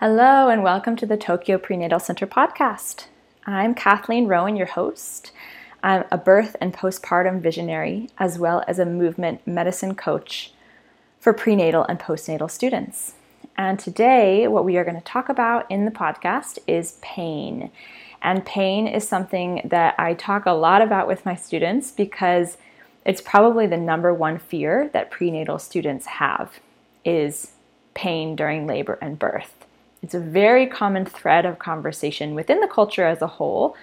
Hello, 0.00 0.48
and 0.48 0.62
welcome 0.62 0.96
to 0.96 1.04
the 1.04 1.18
Tokyo 1.18 1.58
Prenatal 1.58 2.00
Center 2.00 2.26
podcast. 2.26 3.04
I'm 3.44 3.74
Kathleen 3.74 4.28
Rowan, 4.28 4.56
your 4.56 4.68
host. 4.68 5.30
I'm 5.82 6.04
a 6.10 6.16
birth 6.16 6.56
and 6.58 6.72
postpartum 6.72 7.42
visionary, 7.42 8.08
as 8.16 8.38
well 8.38 8.64
as 8.66 8.78
a 8.78 8.86
movement 8.86 9.46
medicine 9.46 9.94
coach 9.94 10.54
for 11.18 11.34
prenatal 11.34 11.84
and 11.84 12.00
postnatal 12.00 12.50
students. 12.50 13.12
And 13.58 13.78
today, 13.78 14.48
what 14.48 14.64
we 14.64 14.78
are 14.78 14.84
going 14.84 14.96
to 14.96 15.02
talk 15.02 15.28
about 15.28 15.70
in 15.70 15.84
the 15.84 15.90
podcast 15.90 16.58
is 16.66 16.96
pain. 17.02 17.70
And 18.22 18.46
pain 18.46 18.86
is 18.86 19.06
something 19.06 19.60
that 19.66 19.96
I 19.98 20.14
talk 20.14 20.46
a 20.46 20.52
lot 20.52 20.80
about 20.80 21.08
with 21.08 21.26
my 21.26 21.34
students 21.34 21.90
because 21.90 22.56
it's 23.04 23.20
probably 23.20 23.66
the 23.66 23.76
number 23.76 24.14
one 24.14 24.38
fear 24.38 24.88
that 24.94 25.10
prenatal 25.10 25.58
students 25.58 26.06
have 26.06 26.58
is 27.04 27.52
pain 27.92 28.34
during 28.34 28.66
labor 28.66 28.98
and 29.02 29.18
birth. 29.18 29.59
It's 30.02 30.14
a 30.14 30.20
very 30.20 30.66
common 30.66 31.04
thread 31.04 31.44
of 31.46 31.58
conversation 31.58 32.34
within 32.34 32.60
the 32.60 32.68
culture 32.68 33.06
as 33.06 33.22
a 33.22 33.26
whole 33.26 33.76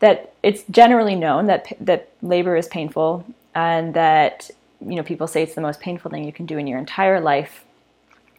that 0.00 0.34
it's 0.42 0.64
generally 0.70 1.14
known 1.14 1.46
that 1.46 1.72
that 1.80 2.10
labor 2.22 2.56
is 2.56 2.68
painful 2.68 3.24
and 3.54 3.94
that 3.94 4.50
you 4.80 4.96
know 4.96 5.02
people 5.02 5.26
say 5.26 5.42
it's 5.42 5.54
the 5.54 5.60
most 5.60 5.80
painful 5.80 6.10
thing 6.10 6.24
you 6.24 6.32
can 6.32 6.46
do 6.46 6.58
in 6.58 6.66
your 6.66 6.78
entire 6.78 7.20
life. 7.20 7.64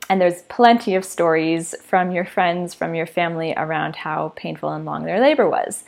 And 0.09 0.21
there's 0.21 0.43
plenty 0.43 0.95
of 0.95 1.03
stories 1.03 1.75
from 1.83 2.11
your 2.11 2.23
friends, 2.23 2.73
from 2.73 2.95
your 2.95 3.07
family 3.07 3.53
around 3.57 3.97
how 3.97 4.31
painful 4.35 4.69
and 4.69 4.85
long 4.85 5.03
their 5.03 5.19
labor 5.19 5.49
was. 5.49 5.83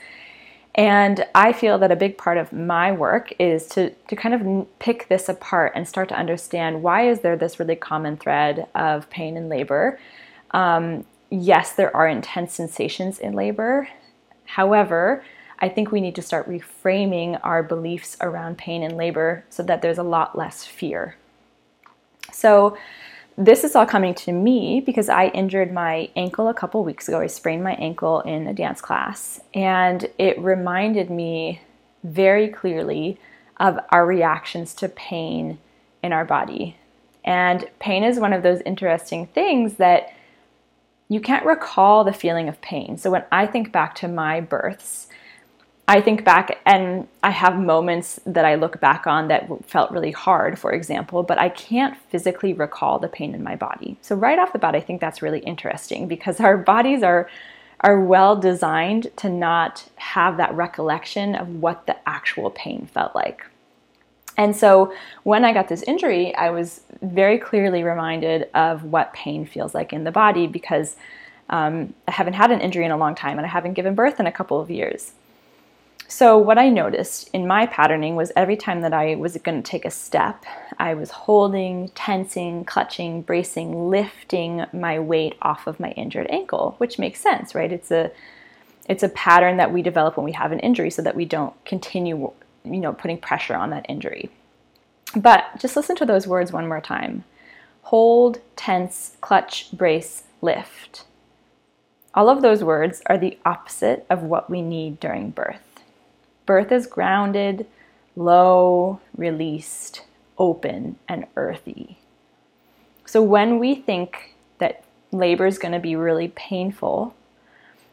And 0.75 1.25
I 1.33 1.53
feel 1.53 1.77
that 1.79 1.91
a 1.91 1.95
big 1.95 2.17
part 2.17 2.37
of 2.37 2.53
my 2.53 2.91
work 2.91 3.33
is 3.39 3.65
to, 3.67 3.89
to 3.89 4.15
kind 4.15 4.35
of 4.35 4.79
pick 4.79 5.07
this 5.07 5.27
apart 5.29 5.73
and 5.75 5.87
start 5.87 6.09
to 6.09 6.17
understand 6.17 6.83
why 6.83 7.07
is 7.09 7.21
there 7.21 7.35
this 7.35 7.59
really 7.59 7.75
common 7.75 8.17
thread 8.17 8.67
of 8.75 9.09
pain 9.09 9.37
and 9.37 9.49
labor 9.49 9.99
um, 10.51 11.05
yes, 11.29 11.73
there 11.73 11.95
are 11.95 12.07
intense 12.07 12.53
sensations 12.53 13.19
in 13.19 13.33
labor. 13.33 13.87
However, 14.45 15.23
I 15.59 15.69
think 15.69 15.91
we 15.91 16.01
need 16.01 16.15
to 16.15 16.21
start 16.21 16.49
reframing 16.49 17.39
our 17.43 17.61
beliefs 17.61 18.17
around 18.21 18.57
pain 18.57 18.81
and 18.81 18.95
labor 18.95 19.43
so 19.49 19.61
that 19.63 19.81
there's 19.81 19.97
a 19.97 20.03
lot 20.03 20.37
less 20.37 20.65
fear. 20.65 21.17
So, 22.31 22.77
this 23.37 23.63
is 23.63 23.73
all 23.73 23.85
coming 23.85 24.13
to 24.15 24.33
me 24.33 24.81
because 24.85 25.07
I 25.07 25.27
injured 25.27 25.71
my 25.71 26.09
ankle 26.17 26.49
a 26.49 26.53
couple 26.53 26.83
weeks 26.83 27.07
ago. 27.07 27.21
I 27.21 27.27
sprained 27.27 27.63
my 27.63 27.73
ankle 27.75 28.19
in 28.21 28.47
a 28.47 28.53
dance 28.53 28.81
class, 28.81 29.39
and 29.53 30.09
it 30.17 30.37
reminded 30.39 31.09
me 31.09 31.61
very 32.03 32.49
clearly 32.49 33.17
of 33.57 33.79
our 33.91 34.05
reactions 34.05 34.73
to 34.75 34.89
pain 34.89 35.57
in 36.03 36.11
our 36.11 36.25
body. 36.25 36.75
And 37.23 37.65
pain 37.79 38.03
is 38.03 38.19
one 38.19 38.33
of 38.33 38.43
those 38.43 38.61
interesting 38.65 39.27
things 39.27 39.75
that 39.75 40.13
you 41.09 41.19
can't 41.19 41.45
recall 41.45 42.03
the 42.03 42.13
feeling 42.13 42.47
of 42.47 42.61
pain. 42.61 42.97
So 42.97 43.09
when 43.09 43.25
I 43.31 43.47
think 43.47 43.71
back 43.71 43.95
to 43.95 44.07
my 44.07 44.39
births, 44.39 45.07
I 45.87 46.01
think 46.01 46.23
back 46.23 46.59
and 46.67 47.07
I 47.23 47.31
have 47.31 47.57
moments 47.57 48.19
that 48.27 48.45
I 48.45 48.53
look 48.53 48.79
back 48.79 49.07
on 49.07 49.27
that 49.29 49.49
felt 49.65 49.89
really 49.89 50.11
hard, 50.11 50.59
for 50.59 50.71
example, 50.71 51.23
but 51.23 51.39
I 51.39 51.49
can't 51.49 51.97
physically 52.09 52.53
recall 52.53 52.99
the 52.99 53.07
pain 53.07 53.33
in 53.33 53.41
my 53.41 53.55
body. 53.55 53.97
So 54.01 54.15
right 54.15 54.37
off 54.37 54.53
the 54.53 54.59
bat, 54.59 54.75
I 54.75 54.81
think 54.81 55.01
that's 55.01 55.23
really 55.23 55.39
interesting 55.39 56.07
because 56.07 56.39
our 56.39 56.57
bodies 56.57 57.03
are 57.03 57.29
are 57.81 58.01
well 58.01 58.35
designed 58.35 59.07
to 59.15 59.29
not 59.29 59.89
have 59.95 60.35
that 60.37 60.53
recollection 60.53 61.33
of 61.33 61.47
what 61.47 61.87
the 61.87 61.95
actual 62.07 62.51
pain 62.51 62.85
felt 62.93 63.15
like. 63.15 63.45
And 64.39 64.55
so 64.55 64.93
when 65.23 65.43
I 65.43 65.51
got 65.51 65.67
this 65.67 65.83
injury, 65.83 66.33
I 66.33 66.49
was 66.49 66.79
very 67.01 67.37
clearly 67.37 67.83
reminded 67.83 68.47
of 68.53 68.85
what 68.85 69.11
pain 69.11 69.45
feels 69.45 69.75
like 69.75 69.91
in 69.91 70.05
the 70.05 70.13
body 70.13 70.47
because 70.47 70.95
um, 71.49 71.93
I 72.07 72.11
haven't 72.11 72.33
had 72.33 72.49
an 72.49 72.61
injury 72.61 72.85
in 72.85 72.91
a 72.91 72.97
long 72.97 73.15
time 73.15 73.37
and 73.37 73.45
I 73.45 73.49
haven't 73.49 73.73
given 73.73 73.95
birth 73.95 74.17
in 74.17 74.27
a 74.27 74.31
couple 74.31 74.61
of 74.61 74.71
years. 74.71 75.11
So, 76.07 76.37
what 76.37 76.57
I 76.57 76.69
noticed 76.69 77.29
in 77.33 77.47
my 77.47 77.65
patterning 77.65 78.15
was 78.15 78.31
every 78.35 78.55
time 78.55 78.79
that 78.81 78.93
I 78.93 79.15
was 79.15 79.35
going 79.37 79.61
to 79.61 79.71
take 79.71 79.85
a 79.85 79.91
step, 79.91 80.45
I 80.79 80.93
was 80.93 81.11
holding, 81.11 81.89
tensing, 81.89 82.63
clutching, 82.63 83.21
bracing, 83.21 83.89
lifting 83.89 84.65
my 84.71 84.99
weight 84.99 85.35
off 85.41 85.67
of 85.67 85.81
my 85.81 85.91
injured 85.91 86.27
ankle, 86.29 86.75
which 86.77 86.97
makes 86.97 87.19
sense, 87.19 87.53
right? 87.53 87.71
It's 87.71 87.91
a 87.91 88.09
it's 88.87 89.03
a 89.03 89.09
pattern 89.09 89.57
that 89.57 89.71
we 89.71 89.83
develop 89.83 90.17
when 90.17 90.25
we 90.25 90.31
have 90.31 90.51
an 90.51 90.59
injury 90.59 90.89
so 90.89 91.01
that 91.03 91.15
we 91.15 91.25
don't 91.25 91.53
continue 91.63 92.31
you 92.63 92.79
know, 92.79 92.93
putting 92.93 93.17
pressure 93.17 93.55
on 93.55 93.69
that 93.71 93.85
injury. 93.89 94.29
But 95.15 95.45
just 95.59 95.75
listen 95.75 95.95
to 95.97 96.05
those 96.05 96.27
words 96.27 96.51
one 96.51 96.67
more 96.67 96.81
time 96.81 97.23
hold, 97.83 98.39
tense, 98.55 99.17
clutch, 99.19 99.71
brace, 99.71 100.23
lift. 100.41 101.05
All 102.13 102.29
of 102.29 102.41
those 102.41 102.63
words 102.63 103.01
are 103.07 103.17
the 103.17 103.37
opposite 103.45 104.05
of 104.09 104.21
what 104.21 104.49
we 104.49 104.61
need 104.61 104.99
during 104.99 105.31
birth. 105.31 105.81
Birth 106.45 106.71
is 106.71 106.85
grounded, 106.85 107.65
low, 108.15 108.99
released, 109.15 110.03
open, 110.37 110.97
and 111.07 111.25
earthy. 111.35 111.97
So 113.05 113.23
when 113.23 113.57
we 113.57 113.73
think 113.73 114.35
that 114.59 114.83
labor 115.11 115.47
is 115.47 115.57
going 115.57 115.71
to 115.71 115.79
be 115.79 115.95
really 115.95 116.27
painful, 116.27 117.15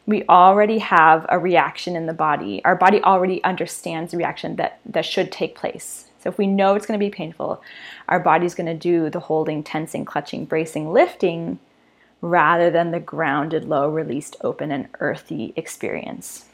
we 0.07 0.23
already 0.29 0.79
have 0.79 1.25
a 1.29 1.37
reaction 1.37 1.95
in 1.95 2.05
the 2.05 2.13
body. 2.13 2.63
Our 2.63 2.75
body 2.75 3.03
already 3.03 3.43
understands 3.43 4.11
the 4.11 4.17
reaction 4.17 4.55
that, 4.55 4.79
that 4.85 5.05
should 5.05 5.31
take 5.31 5.55
place. 5.55 6.05
So 6.19 6.29
if 6.29 6.37
we 6.37 6.47
know 6.47 6.75
it's 6.75 6.85
going 6.85 6.99
to 6.99 7.05
be 7.05 7.11
painful, 7.11 7.61
our 8.07 8.19
body's 8.19 8.55
going 8.55 8.67
to 8.67 8.73
do 8.73 9.09
the 9.09 9.19
holding, 9.19 9.63
tensing, 9.63 10.05
clutching, 10.05 10.45
bracing, 10.45 10.91
lifting 10.91 11.59
rather 12.21 12.71
than 12.71 12.91
the 12.91 13.01
grounded, 13.01 13.65
low, 13.65 13.89
released, 13.89 14.37
open, 14.41 14.71
and 14.71 14.87
earthy 14.99 15.53
experience. 15.55 16.45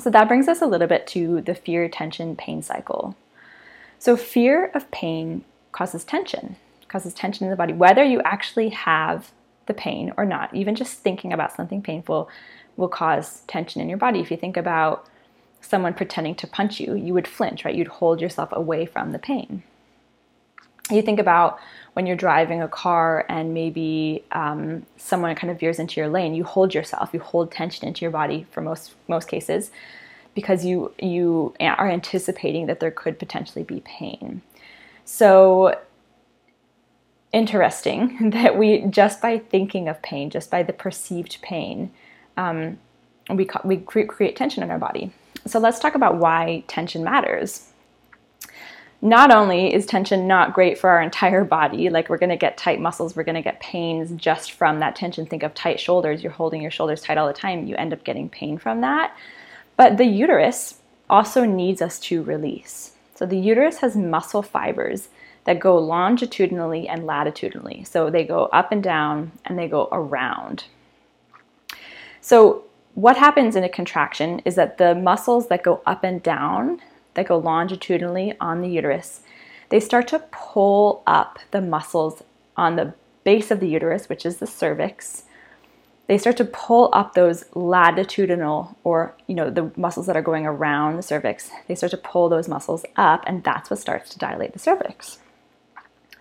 So 0.00 0.10
that 0.10 0.28
brings 0.28 0.48
us 0.48 0.60
a 0.60 0.66
little 0.66 0.88
bit 0.88 1.06
to 1.08 1.40
the 1.42 1.54
fear, 1.54 1.88
tension, 1.88 2.34
pain 2.34 2.60
cycle. 2.60 3.16
So 3.98 4.16
fear 4.16 4.70
of 4.74 4.90
pain 4.90 5.44
causes 5.70 6.04
tension, 6.04 6.56
causes 6.88 7.14
tension 7.14 7.44
in 7.44 7.50
the 7.50 7.56
body, 7.56 7.72
whether 7.72 8.02
you 8.02 8.20
actually 8.22 8.70
have 8.70 9.30
the 9.66 9.74
pain 9.74 10.12
or 10.16 10.24
not. 10.24 10.54
Even 10.54 10.74
just 10.74 10.98
thinking 10.98 11.32
about 11.32 11.54
something 11.54 11.82
painful 11.82 12.28
will 12.76 12.88
cause 12.88 13.42
tension 13.46 13.80
in 13.80 13.88
your 13.88 13.98
body. 13.98 14.20
If 14.20 14.30
you 14.30 14.36
think 14.36 14.56
about 14.56 15.06
someone 15.60 15.94
pretending 15.94 16.34
to 16.36 16.46
punch 16.46 16.80
you, 16.80 16.94
you 16.94 17.14
would 17.14 17.28
flinch, 17.28 17.64
right? 17.64 17.74
You'd 17.74 17.88
hold 17.88 18.20
yourself 18.20 18.50
away 18.52 18.86
from 18.86 19.12
the 19.12 19.18
pain. 19.18 19.62
You 20.90 21.00
think 21.02 21.20
about 21.20 21.58
when 21.94 22.06
you're 22.06 22.16
driving 22.16 22.60
a 22.60 22.68
car 22.68 23.24
and 23.28 23.54
maybe 23.54 24.24
um, 24.32 24.84
someone 24.96 25.34
kind 25.36 25.50
of 25.50 25.60
veers 25.60 25.78
into 25.78 26.00
your 26.00 26.08
lane, 26.08 26.34
you 26.34 26.44
hold 26.44 26.74
yourself, 26.74 27.10
you 27.12 27.20
hold 27.20 27.52
tension 27.52 27.86
into 27.86 28.02
your 28.02 28.10
body 28.10 28.46
for 28.50 28.60
most 28.60 28.94
most 29.08 29.28
cases 29.28 29.70
because 30.34 30.64
you 30.64 30.92
you 30.98 31.54
are 31.60 31.88
anticipating 31.88 32.66
that 32.66 32.80
there 32.80 32.90
could 32.90 33.18
potentially 33.18 33.62
be 33.62 33.80
pain. 33.84 34.42
So 35.04 35.78
interesting 37.32 38.30
that 38.30 38.56
we 38.56 38.82
just 38.82 39.20
by 39.20 39.38
thinking 39.38 39.88
of 39.88 40.00
pain, 40.02 40.30
just 40.30 40.50
by 40.50 40.62
the 40.62 40.72
perceived 40.72 41.38
pain, 41.42 41.90
um, 42.36 42.78
we 43.30 43.48
we 43.64 43.76
create 43.76 44.36
tension 44.36 44.62
in 44.62 44.70
our 44.70 44.78
body. 44.78 45.12
So 45.46 45.58
let's 45.58 45.78
talk 45.78 45.94
about 45.94 46.16
why 46.16 46.64
tension 46.68 47.02
matters. 47.02 47.68
Not 49.04 49.32
only 49.32 49.74
is 49.74 49.84
tension 49.84 50.28
not 50.28 50.54
great 50.54 50.78
for 50.78 50.88
our 50.88 51.02
entire 51.02 51.42
body, 51.42 51.90
like 51.90 52.08
we're 52.08 52.18
going 52.18 52.30
to 52.30 52.36
get 52.36 52.56
tight 52.56 52.80
muscles, 52.80 53.16
we're 53.16 53.24
going 53.24 53.34
to 53.34 53.42
get 53.42 53.58
pains 53.58 54.12
just 54.12 54.52
from 54.52 54.78
that 54.78 54.94
tension. 54.94 55.26
Think 55.26 55.42
of 55.42 55.54
tight 55.54 55.80
shoulders, 55.80 56.22
you're 56.22 56.30
holding 56.30 56.62
your 56.62 56.70
shoulders 56.70 57.02
tight 57.02 57.18
all 57.18 57.26
the 57.26 57.32
time, 57.32 57.66
you 57.66 57.74
end 57.74 57.92
up 57.92 58.04
getting 58.04 58.28
pain 58.28 58.58
from 58.58 58.80
that. 58.82 59.16
But 59.76 59.96
the 59.96 60.04
uterus 60.04 60.78
also 61.10 61.44
needs 61.44 61.82
us 61.82 61.98
to 61.98 62.22
release. 62.22 62.92
So 63.16 63.26
the 63.26 63.38
uterus 63.38 63.78
has 63.78 63.96
muscle 63.96 64.42
fibers 64.42 65.08
that 65.44 65.60
go 65.60 65.78
longitudinally 65.78 66.88
and 66.88 67.04
latitudinally. 67.04 67.84
So 67.84 68.10
they 68.10 68.24
go 68.24 68.44
up 68.46 68.72
and 68.72 68.82
down 68.82 69.32
and 69.44 69.58
they 69.58 69.68
go 69.68 69.88
around. 69.90 70.64
So, 72.20 72.64
what 72.94 73.16
happens 73.16 73.56
in 73.56 73.64
a 73.64 73.70
contraction 73.70 74.40
is 74.44 74.54
that 74.56 74.76
the 74.76 74.94
muscles 74.94 75.48
that 75.48 75.62
go 75.62 75.80
up 75.86 76.04
and 76.04 76.22
down, 76.22 76.80
that 77.14 77.26
go 77.26 77.38
longitudinally 77.38 78.34
on 78.38 78.60
the 78.60 78.68
uterus, 78.68 79.22
they 79.70 79.80
start 79.80 80.06
to 80.08 80.18
pull 80.30 81.02
up 81.06 81.38
the 81.52 81.62
muscles 81.62 82.22
on 82.54 82.76
the 82.76 82.92
base 83.24 83.50
of 83.50 83.60
the 83.60 83.68
uterus, 83.68 84.10
which 84.10 84.26
is 84.26 84.36
the 84.36 84.46
cervix. 84.46 85.24
They 86.06 86.18
start 86.18 86.36
to 86.36 86.44
pull 86.44 86.90
up 86.92 87.14
those 87.14 87.44
latitudinal 87.54 88.76
or, 88.84 89.14
you 89.26 89.34
know, 89.34 89.48
the 89.48 89.72
muscles 89.76 90.06
that 90.06 90.16
are 90.16 90.22
going 90.22 90.44
around 90.44 90.96
the 90.96 91.02
cervix. 91.02 91.50
They 91.68 91.74
start 91.74 91.92
to 91.92 91.96
pull 91.96 92.28
those 92.28 92.48
muscles 92.48 92.84
up, 92.96 93.24
and 93.26 93.42
that's 93.42 93.70
what 93.70 93.78
starts 93.78 94.10
to 94.10 94.18
dilate 94.18 94.52
the 94.52 94.58
cervix. 94.58 95.18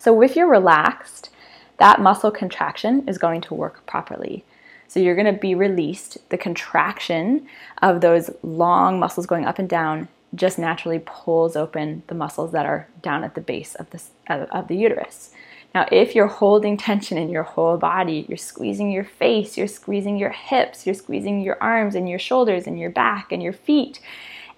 So 0.02 0.20
if 0.24 0.36
you're 0.36 0.50
relaxed, 0.50 1.30
that 1.78 2.02
muscle 2.02 2.32
contraction 2.32 3.08
is 3.08 3.20
going 3.20 3.42
to 3.42 3.54
work 3.54 3.86
properly. 3.86 4.44
So 4.88 5.00
you're 5.00 5.14
going 5.14 5.32
to 5.32 5.40
be 5.40 5.54
released. 5.54 6.18
The 6.30 6.40
contraction 6.40 7.48
of 7.84 8.02
those 8.02 8.32
long 8.42 9.00
muscles 9.00 9.28
going 9.28 9.46
up 9.46 9.60
and 9.60 9.70
down 9.70 10.08
just 10.34 10.58
naturally 10.58 11.04
pulls 11.06 11.56
open 11.56 12.02
the 12.08 12.16
muscles 12.16 12.52
that 12.52 12.66
are 12.66 12.88
down 13.04 13.24
at 13.24 13.36
the 13.36 13.42
base 13.42 13.76
of 13.76 13.92
the, 13.92 14.02
of 14.28 14.68
the 14.70 14.76
uterus. 14.76 15.36
Now, 15.76 15.86
if 15.92 16.16
you're 16.16 16.26
holding 16.26 16.78
tension 16.78 17.20
in 17.20 17.30
your 17.30 17.44
whole 17.44 17.78
body, 17.78 18.26
you're 18.28 18.40
squeezing 18.40 18.90
your 18.90 19.04
face, 19.04 19.56
you're 19.56 19.68
squeezing 19.68 20.18
your 20.18 20.32
hips, 20.32 20.88
you're 20.88 20.96
squeezing 20.96 21.42
your 21.42 21.62
arms 21.62 21.94
and 21.94 22.10
your 22.10 22.18
shoulders 22.18 22.66
and 22.66 22.80
your 22.80 22.90
back 22.90 23.32
and 23.32 23.44
your 23.44 23.54
feet, 23.54 24.00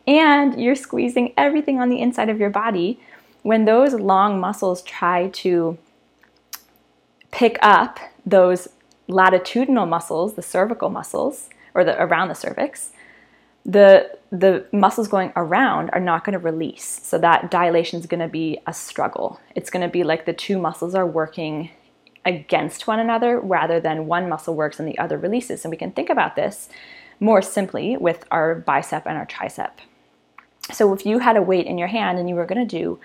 and 0.08 0.62
you're 0.62 0.74
squeezing 0.74 1.34
everything 1.36 1.82
on 1.82 1.90
the 1.90 2.00
inside 2.00 2.30
of 2.30 2.40
your 2.40 2.50
body, 2.50 2.98
when 3.44 3.66
those 3.66 3.94
long 3.94 4.40
muscles 4.40 4.82
try 4.82 5.28
to 5.30 5.78
pick 7.32 7.58
up 7.62 8.00
those 8.26 8.70
latitudinal 9.08 9.86
muscles, 9.86 10.34
the 10.34 10.42
cervical 10.42 10.90
muscles, 10.90 11.50
or 11.74 11.84
the 11.84 12.02
around 12.02 12.30
the 12.30 12.36
cervix, 12.36 12.92
the 13.66 14.18
the 14.32 14.66
muscles 14.72 15.08
going 15.08 15.32
around 15.36 15.90
are 15.92 16.00
not 16.00 16.24
going 16.24 16.34
to 16.34 16.40
release. 16.40 17.02
So 17.04 17.18
that 17.20 17.52
dilation 17.52 18.00
is 18.00 18.06
going 18.06 18.20
to 18.20 18.28
be 18.28 18.60
a 18.66 18.74
struggle. 18.74 19.40
It's 19.56 19.70
going 19.70 19.86
to 19.86 19.92
be 19.92 20.04
like 20.04 20.26
the 20.26 20.34
two 20.34 20.58
muscles 20.58 20.96
are 20.96 21.06
working 21.06 21.70
against 22.26 22.88
one 22.88 23.00
another 23.00 23.40
rather 23.40 23.80
than 23.80 24.08
one 24.08 24.30
muscle 24.30 24.56
works 24.56 24.80
and 24.80 24.88
the 24.88 24.98
other 24.98 25.18
releases. 25.18 25.64
And 25.64 25.72
we 25.72 25.78
can 25.78 25.92
think 25.92 26.10
about 26.10 26.36
this 26.36 26.70
more 27.20 27.42
simply 27.42 27.98
with 27.98 28.26
our 28.32 28.56
bicep 28.56 29.06
and 29.06 29.18
our 29.18 29.26
tricep. 29.26 29.72
So 30.72 30.94
if 30.94 31.06
you 31.06 31.20
had 31.20 31.36
a 31.36 31.42
weight 31.42 31.68
in 31.68 31.78
your 31.78 31.90
hand 31.90 32.18
and 32.18 32.30
you 32.30 32.36
were 32.36 32.46
going 32.46 32.66
to 32.66 32.78
do 32.78 33.00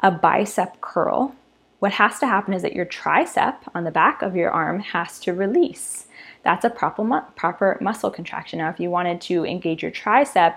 a 0.00 0.10
bicep 0.10 0.80
curl, 0.80 1.34
what 1.78 1.92
has 1.92 2.18
to 2.18 2.26
happen 2.26 2.54
is 2.54 2.62
that 2.62 2.74
your 2.74 2.86
tricep 2.86 3.56
on 3.74 3.84
the 3.84 3.90
back 3.90 4.22
of 4.22 4.36
your 4.36 4.50
arm 4.50 4.80
has 4.80 5.18
to 5.20 5.32
release. 5.32 6.06
That's 6.42 6.64
a 6.64 6.70
proper, 6.70 7.04
mu- 7.04 7.20
proper 7.36 7.78
muscle 7.80 8.10
contraction. 8.10 8.58
Now, 8.58 8.70
if 8.70 8.80
you 8.80 8.90
wanted 8.90 9.20
to 9.22 9.44
engage 9.44 9.82
your 9.82 9.92
tricep, 9.92 10.56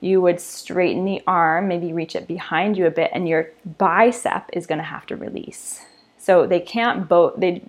you 0.00 0.20
would 0.20 0.40
straighten 0.40 1.04
the 1.04 1.22
arm, 1.26 1.68
maybe 1.68 1.92
reach 1.92 2.14
it 2.14 2.26
behind 2.26 2.76
you 2.76 2.86
a 2.86 2.90
bit, 2.90 3.10
and 3.14 3.28
your 3.28 3.50
bicep 3.78 4.50
is 4.52 4.66
going 4.66 4.78
to 4.78 4.84
have 4.84 5.06
to 5.06 5.16
release. 5.16 5.84
So 6.18 6.46
they 6.46 6.60
can't 6.60 7.08
both. 7.08 7.34
They 7.38 7.62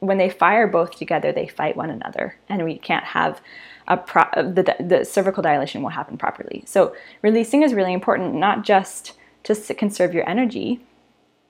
when 0.00 0.16
they 0.16 0.30
fire 0.30 0.66
both 0.66 0.92
together, 0.92 1.30
they 1.30 1.46
fight 1.46 1.76
one 1.76 1.90
another, 1.90 2.36
and 2.48 2.64
we 2.64 2.78
can't 2.78 3.04
have 3.04 3.40
a 3.86 3.98
pro- 3.98 4.30
the 4.34 4.74
the 4.80 5.04
cervical 5.04 5.42
dilation 5.42 5.82
will 5.82 5.90
happen 5.90 6.16
properly. 6.16 6.62
So 6.66 6.96
releasing 7.20 7.62
is 7.62 7.74
really 7.74 7.92
important, 7.92 8.34
not 8.34 8.64
just 8.64 9.12
to 9.44 9.74
conserve 9.74 10.14
your 10.14 10.28
energy, 10.28 10.80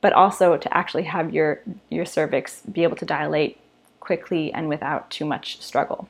but 0.01 0.13
also 0.13 0.57
to 0.57 0.77
actually 0.77 1.05
have 1.05 1.33
your 1.33 1.61
your 1.91 2.05
cervix 2.05 2.63
be 2.63 2.83
able 2.83 2.97
to 2.97 3.05
dilate 3.05 3.59
quickly 4.01 4.53
and 4.53 4.69
without 4.69 5.11
too 5.11 5.25
much 5.25 5.61
struggle. 5.61 6.09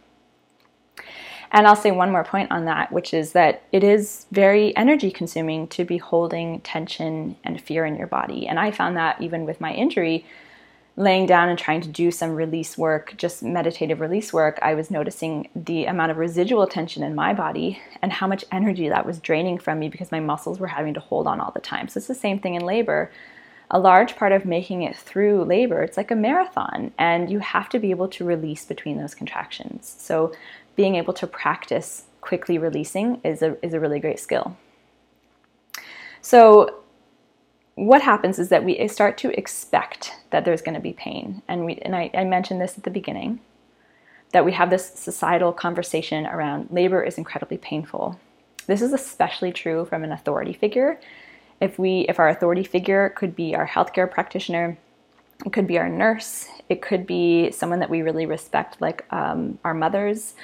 And 1.51 1.67
I'll 1.67 1.77
say 1.77 1.91
one 1.91 2.13
more 2.13 2.25
point 2.25 2.51
on 2.51 2.67
that, 2.67 2.93
which 2.93 3.15
is 3.15 3.33
that 3.33 3.63
it 3.73 3.83
is 3.83 4.27
very 4.31 4.77
energy 4.77 5.11
consuming 5.11 5.67
to 5.69 5.85
be 5.85 5.97
holding 5.97 6.61
tension 6.61 7.37
and 7.43 7.61
fear 7.61 7.87
in 7.87 7.97
your 7.97 8.07
body. 8.07 8.47
And 8.47 8.59
I 8.59 8.71
found 8.71 8.97
that 8.97 9.21
even 9.23 9.47
with 9.47 9.61
my 9.61 9.73
injury, 9.73 10.27
laying 10.99 11.27
down 11.27 11.49
and 11.49 11.59
trying 11.59 11.81
to 11.81 11.89
do 11.89 12.11
some 12.11 12.35
release 12.35 12.77
work, 12.77 13.15
just 13.17 13.43
meditative 13.43 14.01
release 14.01 14.33
work, 14.33 14.59
I 14.61 14.75
was 14.75 14.91
noticing 14.91 15.49
the 15.55 15.85
amount 15.85 16.11
of 16.11 16.17
residual 16.17 16.67
tension 16.67 17.03
in 17.03 17.15
my 17.15 17.33
body 17.33 17.81
and 18.03 18.13
how 18.13 18.27
much 18.27 18.45
energy 18.51 18.89
that 18.89 19.07
was 19.07 19.21
draining 19.21 19.59
from 19.59 19.79
me 19.79 19.89
because 19.89 20.11
my 20.11 20.21
muscles 20.21 20.59
were 20.59 20.67
having 20.67 20.95
to 20.95 21.01
hold 21.01 21.27
on 21.27 21.41
all 21.41 21.53
the 21.53 21.61
time. 21.61 21.89
So 21.89 21.99
it's 21.99 22.09
the 22.09 22.15
same 22.15 22.41
thing 22.41 22.55
in 22.55 22.67
labor 22.67 23.11
a 23.71 23.79
large 23.79 24.17
part 24.17 24.33
of 24.33 24.47
making 24.47 24.83
it 24.83 24.97
through 24.97 25.45
labor, 25.45 25.83
it's 25.83 25.97
like 25.97 26.11
a 26.11 26.17
marathon, 26.17 26.93
and 26.99 27.31
you 27.31 27.39
have 27.41 27.69
to 27.69 27.79
be 27.79 27.91
able 27.91 28.09
to 28.09 28.25
release 28.25 28.65
between 28.65 28.97
those 28.99 29.15
contractions. 29.15 29.95
So, 29.99 30.33
being 30.75 30.95
able 30.95 31.13
to 31.15 31.27
practice 31.27 32.05
quickly 32.21 32.57
releasing 32.57 33.21
is 33.25 33.43
a, 33.43 33.63
is 33.65 33.75
a 33.75 33.81
really 33.81 34.01
great 34.01 34.21
skill. 34.21 34.57
So, 36.23 36.83
what 37.79 38.03
happens 38.03 38.39
is 38.39 38.49
that 38.49 38.65
we 38.65 38.87
start 38.89 39.17
to 39.19 39.39
expect 39.39 40.13
that 40.31 40.45
there's 40.45 40.63
going 40.63 40.75
to 40.75 40.81
be 40.81 40.93
pain. 40.93 41.43
And, 41.47 41.65
we, 41.65 41.77
and 41.77 41.95
I, 41.95 42.11
I 42.13 42.25
mentioned 42.25 42.61
this 42.61 42.77
at 42.77 42.85
the 42.85 42.91
beginning 42.91 43.41
that 44.33 44.45
we 44.45 44.53
have 44.53 44.69
this 44.69 44.93
societal 44.95 45.53
conversation 45.53 46.27
around 46.27 46.69
labor 46.71 47.03
is 47.03 47.17
incredibly 47.17 47.57
painful. 47.57 48.19
This 48.67 48.83
is 48.83 48.93
especially 48.93 49.53
true 49.53 49.85
from 49.85 50.05
an 50.05 50.13
authority 50.13 50.53
figure 50.53 50.99
if 51.61 51.79
we 51.79 52.01
if 52.09 52.19
our 52.19 52.29
authority 52.29 52.65
figure 52.65 53.11
could 53.11 53.35
be 53.35 53.55
our 53.55 53.67
healthcare 53.67 54.11
practitioner 54.11 54.79
it 55.45 55.53
could 55.53 55.67
be 55.67 55.79
our 55.79 55.89
nurse 55.89 56.47
it 56.69 56.83
could 56.83 57.07
be 57.07 57.51
someone 57.51 57.81
that 57.81 57.91
we 57.91 58.03
really 58.03 58.27
respect 58.27 58.81
like 58.81 59.05
um, 59.13 59.59
our 59.65 59.75
mothers 59.75 60.35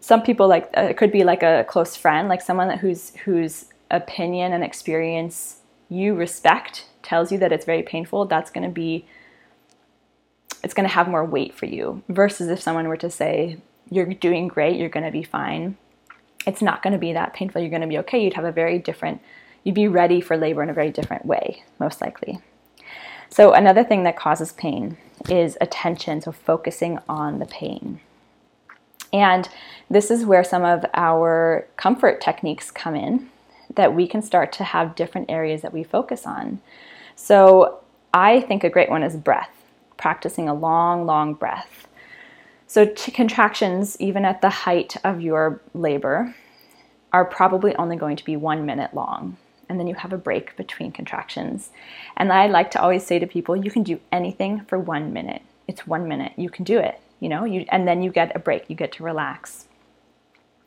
some 0.00 0.22
people 0.22 0.48
like 0.48 0.70
uh, 0.76 0.82
it 0.82 0.96
could 0.96 1.12
be 1.12 1.24
like 1.24 1.42
a 1.42 1.64
close 1.68 1.96
friend 1.96 2.28
like 2.28 2.42
someone 2.42 2.68
that 2.68 2.78
whose 2.78 3.14
whose 3.24 3.66
opinion 3.90 4.52
and 4.52 4.64
experience 4.64 5.60
you 5.88 6.14
respect 6.14 6.86
tells 7.02 7.30
you 7.30 7.38
that 7.38 7.52
it's 7.52 7.64
very 7.64 7.82
painful 7.82 8.24
that's 8.26 8.50
going 8.50 8.66
to 8.66 8.72
be 8.72 9.06
it's 10.62 10.74
going 10.74 10.88
to 10.88 10.94
have 10.94 11.08
more 11.08 11.24
weight 11.24 11.54
for 11.54 11.66
you 11.66 12.02
versus 12.08 12.48
if 12.48 12.60
someone 12.60 12.88
were 12.88 12.96
to 12.96 13.10
say 13.10 13.58
you're 13.90 14.06
doing 14.06 14.48
great 14.48 14.76
you're 14.76 14.88
going 14.88 15.04
to 15.04 15.12
be 15.12 15.22
fine 15.22 15.76
it's 16.46 16.62
not 16.62 16.82
going 16.82 16.92
to 16.92 16.98
be 16.98 17.12
that 17.12 17.34
painful 17.34 17.60
you're 17.60 17.70
going 17.70 17.82
to 17.82 17.88
be 17.88 17.98
okay 17.98 18.22
you'd 18.22 18.34
have 18.34 18.44
a 18.44 18.52
very 18.52 18.78
different 18.78 19.20
you'd 19.64 19.74
be 19.74 19.88
ready 19.88 20.20
for 20.20 20.36
labor 20.36 20.62
in 20.62 20.70
a 20.70 20.74
very 20.74 20.90
different 20.90 21.26
way, 21.26 21.64
most 21.80 22.00
likely. 22.00 22.38
So, 23.30 23.52
another 23.52 23.82
thing 23.82 24.04
that 24.04 24.16
causes 24.16 24.52
pain 24.52 24.96
is 25.28 25.58
attention, 25.60 26.20
so 26.20 26.30
focusing 26.30 26.98
on 27.08 27.40
the 27.40 27.46
pain. 27.46 28.00
And 29.12 29.48
this 29.90 30.10
is 30.10 30.24
where 30.24 30.44
some 30.44 30.64
of 30.64 30.84
our 30.94 31.66
comfort 31.76 32.20
techniques 32.20 32.70
come 32.70 32.94
in 32.94 33.30
that 33.76 33.94
we 33.94 34.06
can 34.06 34.22
start 34.22 34.52
to 34.52 34.64
have 34.64 34.94
different 34.94 35.30
areas 35.30 35.62
that 35.62 35.72
we 35.72 35.82
focus 35.82 36.26
on. 36.26 36.60
So, 37.16 37.80
I 38.12 38.40
think 38.40 38.62
a 38.62 38.70
great 38.70 38.90
one 38.90 39.02
is 39.02 39.16
breath, 39.16 39.50
practicing 39.96 40.48
a 40.48 40.54
long, 40.54 41.06
long 41.06 41.34
breath. 41.34 41.88
So, 42.66 42.86
contractions, 42.86 43.96
even 44.00 44.24
at 44.24 44.40
the 44.40 44.50
height 44.50 44.96
of 45.04 45.20
your 45.20 45.60
labor, 45.74 46.34
are 47.12 47.24
probably 47.24 47.74
only 47.76 47.96
going 47.96 48.16
to 48.16 48.24
be 48.24 48.36
one 48.36 48.66
minute 48.66 48.92
long 48.92 49.36
and 49.68 49.78
then 49.78 49.86
you 49.86 49.94
have 49.94 50.12
a 50.12 50.18
break 50.18 50.56
between 50.56 50.92
contractions. 50.92 51.70
And 52.16 52.32
I 52.32 52.46
like 52.46 52.70
to 52.72 52.80
always 52.80 53.04
say 53.04 53.18
to 53.18 53.26
people, 53.26 53.56
you 53.56 53.70
can 53.70 53.82
do 53.82 54.00
anything 54.12 54.60
for 54.66 54.78
one 54.78 55.12
minute. 55.12 55.42
It's 55.66 55.86
one 55.86 56.08
minute. 56.08 56.32
You 56.36 56.50
can 56.50 56.64
do 56.64 56.78
it, 56.78 57.00
you 57.20 57.28
know, 57.28 57.44
you, 57.44 57.64
and 57.70 57.88
then 57.88 58.02
you 58.02 58.10
get 58.10 58.34
a 58.36 58.38
break, 58.38 58.68
you 58.68 58.76
get 58.76 58.92
to 58.92 59.02
relax. 59.02 59.66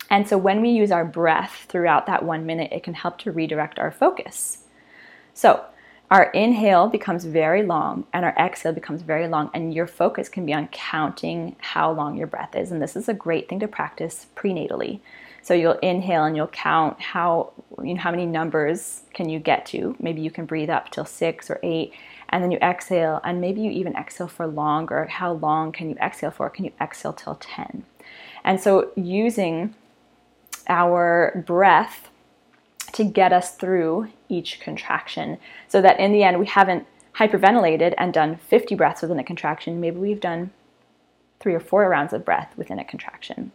And 0.09 0.27
so 0.27 0.37
when 0.37 0.61
we 0.61 0.69
use 0.69 0.91
our 0.91 1.05
breath 1.05 1.65
throughout 1.67 2.05
that 2.05 2.23
one 2.23 2.45
minute, 2.45 2.71
it 2.71 2.83
can 2.83 2.93
help 2.93 3.17
to 3.19 3.31
redirect 3.31 3.79
our 3.79 3.91
focus. 3.91 4.59
So 5.33 5.63
our 6.09 6.31
inhale 6.31 6.87
becomes 6.87 7.25
very 7.25 7.63
long 7.63 8.05
and 8.13 8.23
our 8.23 8.33
exhale 8.39 8.71
becomes 8.71 9.01
very 9.01 9.27
long, 9.27 9.49
and 9.53 9.73
your 9.73 9.87
focus 9.87 10.29
can 10.29 10.45
be 10.45 10.53
on 10.53 10.69
counting 10.69 11.57
how 11.59 11.91
long 11.91 12.15
your 12.15 12.27
breath 12.27 12.55
is. 12.55 12.71
And 12.71 12.81
this 12.81 12.95
is 12.95 13.09
a 13.09 13.13
great 13.13 13.49
thing 13.49 13.59
to 13.59 13.67
practice 13.67 14.27
prenatally. 14.35 15.01
So 15.41 15.53
you'll 15.53 15.79
inhale 15.79 16.23
and 16.23 16.35
you'll 16.35 16.47
count 16.47 16.99
how 17.01 17.51
you 17.83 17.93
know 17.93 18.01
how 18.01 18.11
many 18.11 18.25
numbers 18.25 19.03
can 19.13 19.29
you 19.29 19.39
get 19.39 19.65
to. 19.67 19.95
Maybe 19.99 20.21
you 20.21 20.31
can 20.31 20.45
breathe 20.45 20.69
up 20.69 20.91
till 20.91 21.05
6 21.05 21.49
or 21.49 21.59
8 21.61 21.93
and 22.29 22.43
then 22.43 22.51
you 22.51 22.57
exhale 22.57 23.21
and 23.23 23.39
maybe 23.39 23.61
you 23.61 23.71
even 23.71 23.95
exhale 23.95 24.27
for 24.27 24.47
longer. 24.47 25.05
How 25.05 25.33
long 25.33 25.71
can 25.71 25.89
you 25.89 25.95
exhale 26.01 26.31
for? 26.31 26.49
Can 26.49 26.65
you 26.65 26.71
exhale 26.81 27.13
till 27.13 27.35
10? 27.35 27.83
And 28.43 28.59
so 28.59 28.91
using 28.95 29.75
our 30.67 31.43
breath 31.45 32.09
to 32.93 33.03
get 33.03 33.33
us 33.33 33.55
through 33.55 34.07
each 34.29 34.59
contraction 34.59 35.37
so 35.67 35.81
that 35.81 35.99
in 35.99 36.11
the 36.11 36.23
end 36.23 36.39
we 36.39 36.45
haven't 36.45 36.85
hyperventilated 37.15 37.93
and 37.97 38.13
done 38.13 38.37
50 38.37 38.75
breaths 38.75 39.01
within 39.01 39.19
a 39.19 39.23
contraction. 39.23 39.81
Maybe 39.81 39.97
we've 39.97 40.19
done 40.19 40.51
three 41.39 41.53
or 41.53 41.59
four 41.59 41.87
rounds 41.89 42.13
of 42.13 42.25
breath 42.25 42.53
within 42.57 42.79
a 42.79 42.85
contraction. 42.85 43.51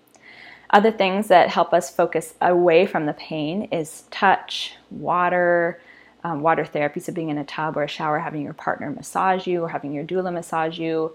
Other 0.71 0.91
things 0.91 1.29
that 1.29 1.51
help 1.51 1.73
us 1.73 1.95
focus 1.95 2.35
away 2.41 2.87
from 2.87 3.07
the 3.07 3.13
pain 3.13 3.65
is 3.65 4.05
touch, 4.11 4.75
water, 4.91 5.81
um, 6.25 6.41
water 6.41 6.65
therapy, 6.65 7.01
so 7.01 7.13
being 7.13 7.29
in 7.29 7.39
a 7.39 7.45
tub 7.45 7.77
or 7.77 7.83
a 7.83 7.89
shower, 7.89 8.19
having 8.19 8.43
your 8.43 8.55
partner 8.55 8.91
massage 8.91 9.47
you 9.47 9.63
or 9.63 9.69
having 9.69 9.93
your 9.93 10.05
doula 10.05 10.33
massage 10.33 10.79
you, 10.79 11.13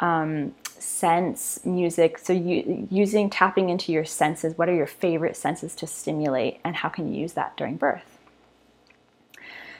um, 0.00 0.54
sense, 0.82 1.64
music. 1.64 2.18
So 2.18 2.32
you, 2.32 2.88
using 2.90 3.30
tapping 3.30 3.68
into 3.68 3.92
your 3.92 4.04
senses. 4.04 4.56
What 4.56 4.68
are 4.68 4.74
your 4.74 4.86
favorite 4.86 5.36
senses 5.36 5.74
to 5.76 5.86
stimulate, 5.86 6.60
and 6.64 6.76
how 6.76 6.88
can 6.88 7.12
you 7.12 7.20
use 7.20 7.34
that 7.34 7.56
during 7.56 7.76
birth? 7.76 8.18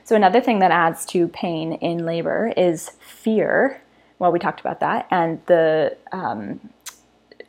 So 0.04 0.14
another 0.14 0.40
thing 0.40 0.60
that 0.60 0.70
adds 0.70 1.04
to 1.06 1.28
pain 1.28 1.72
in 1.74 2.06
labor 2.06 2.52
is 2.56 2.90
fear. 3.00 3.80
Well, 4.18 4.30
we 4.30 4.38
talked 4.38 4.60
about 4.60 4.80
that, 4.80 5.08
and 5.10 5.40
the 5.46 5.96
um, 6.12 6.60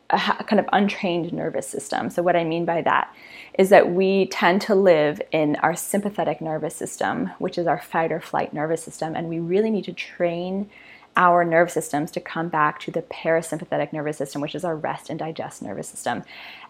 kind 0.09 0.59
of 0.59 0.67
untrained 0.71 1.33
nervous 1.33 1.67
system. 1.67 2.09
So, 2.09 2.21
what 2.23 2.35
I 2.35 2.43
mean 2.43 2.65
by 2.65 2.81
that 2.81 3.13
is 3.57 3.69
that 3.69 3.91
we 3.91 4.27
tend 4.27 4.61
to 4.63 4.75
live 4.75 5.21
in 5.31 5.55
our 5.57 5.75
sympathetic 5.75 6.41
nervous 6.41 6.75
system, 6.75 7.31
which 7.39 7.57
is 7.57 7.67
our 7.67 7.79
fight 7.79 8.11
or 8.11 8.21
flight 8.21 8.53
nervous 8.53 8.83
system, 8.83 9.15
and 9.15 9.27
we 9.27 9.39
really 9.39 9.69
need 9.69 9.85
to 9.85 9.93
train 9.93 10.69
our 11.17 11.43
nerve 11.43 11.69
systems 11.69 12.11
to 12.11 12.21
come 12.21 12.47
back 12.47 12.79
to 12.79 12.91
the 12.91 13.01
parasympathetic 13.01 13.91
nervous 13.91 14.17
system, 14.17 14.39
which 14.39 14.55
is 14.55 14.63
our 14.63 14.75
rest 14.75 15.09
and 15.09 15.19
digest 15.19 15.61
nervous 15.61 15.89
system. 15.89 16.23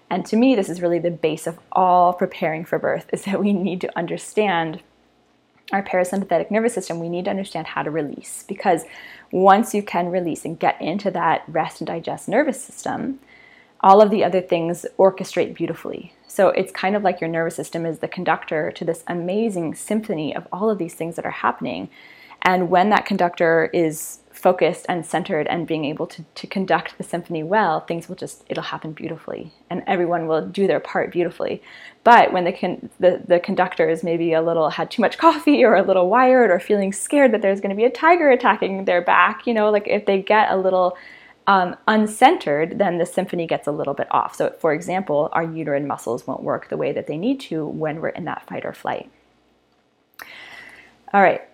And 0.09 0.25
to 0.27 0.37
me, 0.37 0.55
this 0.55 0.69
is 0.69 0.81
really 0.81 0.99
the 0.99 1.11
base 1.11 1.45
of 1.45 1.59
all 1.71 2.13
preparing 2.13 2.65
for 2.65 2.79
birth 2.79 3.07
is 3.13 3.25
that 3.25 3.39
we 3.39 3.53
need 3.53 3.81
to 3.81 3.97
understand 3.97 4.81
our 5.73 5.83
parasympathetic 5.83 6.49
nervous 6.49 6.73
system, 6.73 6.99
we 6.99 7.09
need 7.09 7.25
to 7.25 7.29
understand 7.29 7.67
how 7.67 7.83
to 7.83 7.91
release 7.91 8.45
because 8.47 8.85
once 9.31 9.73
you 9.73 9.83
can 9.83 10.07
release 10.07 10.45
and 10.45 10.57
get 10.57 10.81
into 10.81 11.11
that 11.11 11.43
rest 11.49 11.81
and 11.81 11.87
digest 11.87 12.29
nervous 12.29 12.63
system, 12.63 13.19
all 13.81 14.01
of 14.01 14.09
the 14.09 14.23
other 14.23 14.39
things 14.39 14.85
orchestrate 14.97 15.53
beautifully. 15.53 16.13
So 16.25 16.49
it's 16.49 16.71
kind 16.71 16.95
of 16.95 17.03
like 17.03 17.19
your 17.19 17.29
nervous 17.29 17.55
system 17.55 17.85
is 17.85 17.99
the 17.99 18.07
conductor 18.07 18.71
to 18.71 18.85
this 18.85 19.03
amazing 19.07 19.75
symphony 19.75 20.33
of 20.33 20.47
all 20.53 20.69
of 20.69 20.77
these 20.77 20.93
things 20.93 21.17
that 21.17 21.25
are 21.25 21.31
happening. 21.31 21.89
And 22.43 22.69
when 22.69 22.89
that 22.91 23.05
conductor 23.05 23.69
is 23.73 24.19
focused 24.37 24.85
and 24.87 25.05
centered 25.05 25.47
and 25.47 25.67
being 25.67 25.85
able 25.85 26.07
to, 26.07 26.23
to 26.35 26.47
conduct 26.47 26.97
the 26.97 27.03
symphony 27.03 27.43
well, 27.43 27.81
things 27.81 28.07
will 28.07 28.15
just, 28.15 28.43
it'll 28.47 28.63
happen 28.63 28.93
beautifully 28.93 29.51
and 29.69 29.83
everyone 29.87 30.27
will 30.27 30.45
do 30.45 30.67
their 30.67 30.79
part 30.79 31.11
beautifully. 31.11 31.61
But 32.03 32.31
when 32.31 32.43
the, 32.43 32.53
con- 32.53 32.89
the, 32.99 33.21
the 33.27 33.39
conductor 33.39 33.89
is 33.89 34.03
maybe 34.03 34.33
a 34.33 34.41
little, 34.41 34.69
had 34.69 34.91
too 34.91 35.01
much 35.01 35.17
coffee 35.17 35.63
or 35.63 35.75
a 35.75 35.83
little 35.83 36.09
wired 36.09 36.51
or 36.51 36.59
feeling 36.59 36.93
scared 36.93 37.33
that 37.33 37.41
there's 37.41 37.59
going 37.59 37.71
to 37.71 37.75
be 37.75 37.85
a 37.85 37.89
tiger 37.89 38.29
attacking 38.29 38.85
their 38.85 39.01
back, 39.01 39.47
you 39.47 39.53
know, 39.53 39.69
like 39.69 39.87
if 39.87 40.05
they 40.05 40.21
get 40.21 40.51
a 40.51 40.57
little 40.57 40.97
um, 41.47 41.77
uncentered, 41.87 42.77
then 42.77 42.97
the 42.97 43.05
symphony 43.05 43.47
gets 43.47 43.67
a 43.67 43.71
little 43.71 43.93
bit 43.93 44.07
off. 44.11 44.35
So, 44.35 44.53
for 44.59 44.73
example, 44.73 45.29
our 45.31 45.43
uterine 45.43 45.87
muscles 45.87 46.27
won't 46.27 46.43
work 46.43 46.69
the 46.69 46.77
way 46.77 46.91
that 46.91 47.07
they 47.07 47.17
need 47.17 47.39
to 47.41 47.65
when 47.65 48.01
we're 48.01 48.09
in 48.09 48.25
that 48.25 48.45
fight 48.47 48.65
or 48.65 48.73
flight. 48.73 49.09
All 51.13 51.21
right, 51.21 51.46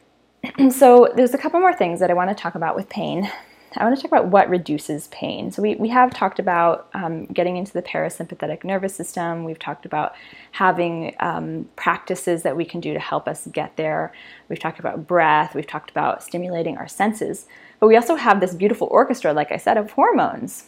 so 0.71 1.11
there's 1.15 1.33
a 1.33 1.37
couple 1.37 1.59
more 1.59 1.73
things 1.73 1.99
that 1.99 2.09
I 2.09 2.13
want 2.13 2.29
to 2.29 2.35
talk 2.35 2.55
about 2.55 2.75
with 2.75 2.89
pain. 2.89 3.29
I 3.75 3.83
want 3.85 3.95
to 3.95 4.01
talk 4.01 4.11
about 4.11 4.27
what 4.27 4.49
reduces 4.49 5.07
pain. 5.07 5.51
So 5.51 5.61
we, 5.61 5.75
we 5.75 5.89
have 5.89 6.13
talked 6.13 6.37
about 6.37 6.89
um, 6.93 7.25
getting 7.25 7.57
into 7.57 7.73
the 7.73 7.81
parasympathetic 7.81 8.63
nervous 8.63 8.95
system. 8.95 9.45
We've 9.45 9.57
talked 9.57 9.85
about 9.85 10.13
having 10.51 11.15
um, 11.19 11.67
practices 11.75 12.43
that 12.43 12.55
we 12.55 12.65
can 12.65 12.81
do 12.81 12.93
to 12.93 12.99
help 12.99 13.27
us 13.27 13.47
get 13.47 13.75
there. 13.75 14.13
We've 14.47 14.59
talked 14.59 14.79
about 14.79 15.07
breath. 15.07 15.55
We've 15.55 15.65
talked 15.65 15.89
about 15.89 16.21
stimulating 16.21 16.77
our 16.77 16.87
senses. 16.87 17.47
But 17.79 17.87
we 17.87 17.95
also 17.95 18.15
have 18.15 18.41
this 18.41 18.53
beautiful 18.53 18.87
orchestra, 18.91 19.33
like 19.33 19.51
I 19.51 19.57
said, 19.57 19.77
of 19.77 19.91
hormones. 19.91 20.65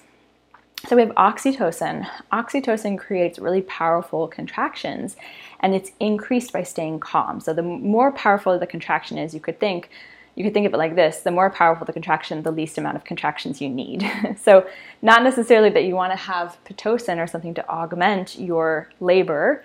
So 0.87 0.95
we 0.95 1.01
have 1.01 1.15
oxytocin. 1.15 2.07
Oxytocin 2.31 2.97
creates 2.97 3.39
really 3.39 3.61
powerful 3.61 4.27
contractions 4.27 5.15
and 5.59 5.73
it's 5.73 5.91
increased 5.99 6.53
by 6.53 6.63
staying 6.63 6.99
calm. 6.99 7.39
So 7.39 7.53
the 7.53 7.63
more 7.63 8.11
powerful 8.11 8.57
the 8.59 8.67
contraction 8.67 9.17
is, 9.17 9.33
you 9.33 9.39
could 9.39 9.59
think 9.59 9.89
you 10.35 10.43
could 10.43 10.53
think 10.53 10.67
of 10.67 10.73
it 10.73 10.77
like 10.77 10.95
this 10.95 11.19
the 11.19 11.31
more 11.31 11.49
powerful 11.49 11.85
the 11.85 11.93
contraction, 11.93 12.43
the 12.43 12.51
least 12.51 12.77
amount 12.77 12.97
of 12.97 13.05
contractions 13.05 13.61
you 13.61 13.69
need. 13.69 14.09
so, 14.41 14.67
not 15.01 15.23
necessarily 15.23 15.69
that 15.69 15.85
you 15.85 15.95
want 15.95 16.11
to 16.11 16.17
have 16.17 16.57
Pitocin 16.65 17.23
or 17.23 17.27
something 17.27 17.53
to 17.53 17.67
augment 17.69 18.37
your 18.37 18.89
labor, 18.99 19.63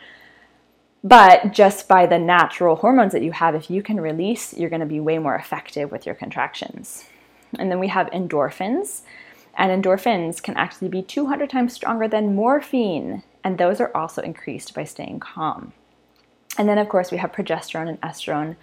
but 1.03 1.53
just 1.53 1.89
by 1.89 2.07
the 2.07 2.19
natural 2.19 2.77
hormones 2.77 3.13
that 3.13 3.23
you 3.23 3.33
have, 3.33 3.57
if 3.57 3.69
you 3.69 3.83
can 3.83 4.01
release, 4.01 4.57
you're 4.57 4.71
going 4.71 4.81
to 4.81 4.87
be 4.87 5.01
way 5.01 5.19
more 5.19 5.35
effective 5.35 5.91
with 5.91 6.07
your 6.07 6.15
contractions. 6.15 7.05
And 7.59 7.69
then 7.69 7.81
we 7.81 7.89
have 7.89 8.07
endorphins. 8.11 9.03
And 9.57 9.71
endorphins 9.71 10.43
can 10.43 10.57
actually 10.57 10.89
be 10.89 11.03
200 11.03 11.51
times 11.51 11.73
stronger 11.73 12.09
than 12.09 12.35
morphine, 12.35 13.23
and 13.45 13.59
those 13.59 13.81
are 13.81 13.95
also 13.95 14.23
increased 14.23 14.75
by 14.75 14.85
staying 14.85 15.21
calm. 15.21 15.73
And 16.59 16.69
then, 16.69 16.79
of 16.79 16.89
course, 16.89 17.11
we 17.11 17.19
have 17.19 17.33
progesterone 17.33 17.89
and 17.89 18.01
estrogen. 18.01 18.57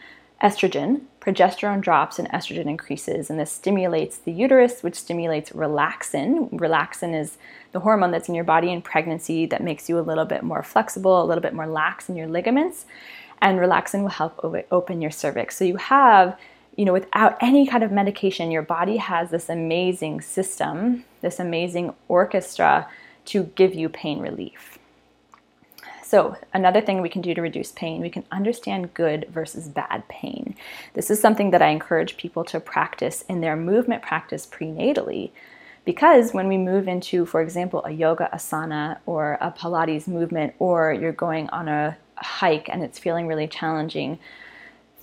Estrogen, 0.43 1.01
progesterone 1.19 1.81
drops 1.81 2.19
and 2.19 2.29
estrogen 2.29 2.67
increases, 2.67 3.29
and 3.29 3.39
this 3.39 3.51
stimulates 3.51 4.17
the 4.17 4.31
uterus, 4.31 4.83
which 4.83 4.95
stimulates 4.95 5.49
relaxin. 5.49 6.51
Relaxin 6.51 7.19
is 7.19 7.37
the 7.71 7.79
hormone 7.79 8.11
that's 8.11 8.29
in 8.29 8.35
your 8.35 8.43
body 8.43 8.71
in 8.71 8.83
pregnancy 8.83 9.47
that 9.47 9.63
makes 9.63 9.89
you 9.89 9.97
a 9.97 10.01
little 10.01 10.25
bit 10.25 10.43
more 10.43 10.61
flexible, 10.61 11.23
a 11.23 11.25
little 11.25 11.41
bit 11.41 11.55
more 11.55 11.65
lax 11.65 12.07
in 12.07 12.15
your 12.15 12.27
ligaments, 12.27 12.85
and 13.41 13.57
relaxin 13.57 14.01
will 14.01 14.09
help 14.09 14.39
open 14.71 15.01
your 15.01 15.11
cervix. 15.11 15.57
So 15.57 15.65
you 15.65 15.77
have 15.77 16.37
you 16.77 16.85
know, 16.85 16.93
without 16.93 17.37
any 17.41 17.67
kind 17.67 17.83
of 17.83 17.91
medication, 17.91 18.51
your 18.51 18.61
body 18.61 18.97
has 18.97 19.31
this 19.31 19.49
amazing 19.49 20.21
system, 20.21 21.03
this 21.21 21.39
amazing 21.39 21.93
orchestra 22.07 22.87
to 23.25 23.43
give 23.55 23.73
you 23.73 23.89
pain 23.89 24.19
relief. 24.19 24.77
So, 26.03 26.37
another 26.53 26.79
thing 26.79 27.01
we 27.01 27.09
can 27.09 27.21
do 27.21 27.33
to 27.33 27.41
reduce 27.41 27.73
pain, 27.73 27.99
we 27.99 28.09
can 28.09 28.23
understand 28.31 28.93
good 28.93 29.27
versus 29.29 29.67
bad 29.67 30.07
pain. 30.07 30.55
This 30.93 31.09
is 31.09 31.19
something 31.19 31.51
that 31.51 31.61
I 31.61 31.69
encourage 31.69 32.15
people 32.15 32.45
to 32.45 32.61
practice 32.61 33.23
in 33.23 33.41
their 33.41 33.57
movement 33.57 34.03
practice 34.03 34.45
prenatally. 34.45 35.31
Because 35.83 36.33
when 36.33 36.47
we 36.47 36.57
move 36.57 36.87
into, 36.87 37.25
for 37.25 37.41
example, 37.41 37.83
a 37.83 37.91
yoga 37.91 38.29
asana 38.33 38.99
or 39.05 39.37
a 39.41 39.51
Pilates 39.51 40.07
movement, 40.07 40.53
or 40.59 40.93
you're 40.93 41.11
going 41.11 41.49
on 41.49 41.67
a 41.67 41.97
hike 42.15 42.69
and 42.69 42.83
it's 42.83 42.99
feeling 42.99 43.27
really 43.27 43.47
challenging, 43.47 44.19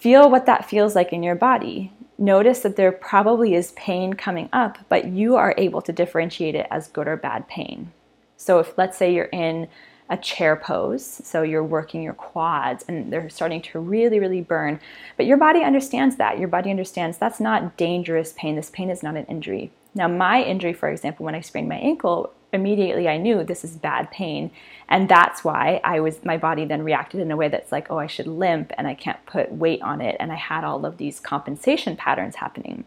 Feel 0.05 0.31
what 0.31 0.45
that 0.45 0.69
feels 0.69 0.95
like 0.95 1.15
in 1.15 1.23
your 1.23 1.35
body. 1.35 1.91
Notice 2.19 2.61
that 2.61 2.77
there 2.77 2.93
probably 2.93 3.55
is 3.55 3.73
pain 3.73 4.13
coming 4.13 4.51
up, 4.53 4.77
but 4.91 5.07
you 5.07 5.37
are 5.37 5.55
able 5.57 5.81
to 5.81 5.95
differentiate 5.95 6.55
it 6.55 6.67
as 6.71 6.89
good 6.89 7.09
or 7.09 7.17
bad 7.17 7.49
pain. 7.49 7.91
So, 8.37 8.59
if 8.59 8.77
let's 8.77 8.99
say 8.99 9.15
you're 9.15 9.31
in 9.33 9.67
a 10.11 10.19
chair 10.19 10.57
pose, 10.57 11.07
so 11.07 11.41
you're 11.41 11.65
working 11.65 12.03
your 12.03 12.13
quads 12.13 12.85
and 12.87 13.11
they're 13.11 13.31
starting 13.31 13.63
to 13.63 13.79
really, 13.79 14.21
really 14.21 14.43
burn, 14.43 14.79
but 15.17 15.25
your 15.25 15.39
body 15.39 15.63
understands 15.63 16.17
that. 16.17 16.39
Your 16.39 16.49
body 16.49 16.69
understands 16.69 17.17
that's 17.17 17.41
not 17.41 17.79
dangerous 17.79 18.35
pain. 18.37 18.57
This 18.57 18.69
pain 18.69 18.91
is 18.91 19.03
not 19.03 19.17
an 19.17 19.25
injury. 19.25 19.73
Now, 19.95 20.09
my 20.09 20.43
injury, 20.43 20.73
for 20.73 20.89
example, 20.89 21.25
when 21.25 21.35
I 21.35 21.41
sprained 21.41 21.69
my 21.69 21.77
ankle, 21.77 22.33
immediately 22.53 23.09
I 23.09 23.17
knew 23.17 23.45
this 23.45 23.65
is 23.65 23.77
bad 23.77 24.11
pain. 24.11 24.51
And 24.89 25.09
that's 25.09 25.45
why 25.45 25.81
I 25.85 26.01
was 26.01 26.25
my 26.25 26.37
body 26.37 26.65
then 26.65 26.83
reacted 26.83 27.21
in 27.21 27.31
a 27.31 27.37
way 27.37 27.49
that's 27.49 27.73
like, 27.73 27.91
oh, 27.91 27.99
I 27.99 28.07
should 28.07 28.27
limp 28.27 28.73
and 28.79 28.87
I 28.87 28.95
can't 28.95 29.25
put 29.27 29.53
weight 29.53 29.83
on 29.83 30.01
it. 30.01 30.17
And 30.19 30.33
I 30.33 30.37
had 30.37 30.65
all 30.65 30.85
of 30.87 30.97
these 30.97 31.21
compensation 31.21 31.97
patterns 31.97 32.37
happening. 32.37 32.85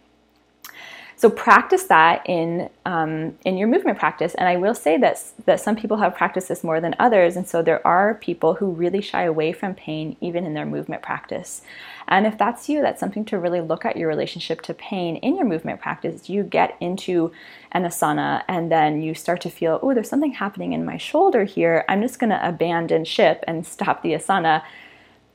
So 1.20 1.32
practice 1.32 1.86
that 1.86 2.22
in 2.30 2.70
um, 2.86 3.36
in 3.44 3.58
your 3.58 3.68
movement 3.68 3.98
practice. 3.98 4.36
And 4.36 4.48
I 4.48 4.56
will 4.58 4.76
say 4.76 4.98
that 5.00 5.20
that 5.46 5.60
some 5.60 5.76
people 5.76 5.98
have 5.98 6.16
practiced 6.16 6.48
this 6.48 6.64
more 6.64 6.80
than 6.80 6.96
others, 7.00 7.36
and 7.36 7.48
so 7.48 7.64
there 7.64 7.86
are 7.86 8.14
people 8.14 8.54
who 8.54 8.68
really 8.68 9.02
shy 9.02 9.24
away 9.24 9.52
from 9.52 9.74
pain 9.74 10.16
even 10.22 10.46
in 10.46 10.54
their 10.54 10.66
movement 10.66 11.02
practice. 11.02 11.64
And 12.08 12.28
if 12.28 12.38
that's 12.38 12.70
you, 12.70 12.82
that's 12.82 13.00
something 13.00 13.26
to 13.26 13.40
really 13.40 13.62
look 13.62 13.84
at 13.84 13.98
your 13.98 14.08
relationship 14.08 14.62
to 14.62 14.76
pain 14.76 15.16
in 15.18 15.36
your 15.36 15.46
movement 15.46 15.82
practice. 15.82 16.30
You 16.30 16.44
get 16.44 16.78
into 16.80 17.32
an 17.72 17.84
asana 17.84 18.44
and 18.48 18.72
then 18.72 19.02
you 19.02 19.14
start 19.14 19.42
to 19.42 19.50
feel, 19.50 19.80
oh, 19.82 19.94
there's 19.94 20.10
something 20.10 20.32
happening 20.32 20.72
in 20.72 20.86
my 20.86 20.98
shoulder 20.98 21.44
here. 21.44 21.84
I'm 21.90 22.02
just 22.02 22.20
going 22.20 22.30
to 22.30 22.48
abandon 22.48 23.04
ship 23.04 23.44
and 23.46 23.66
stop 23.66 24.04
the 24.04 24.14
asana 24.14 24.64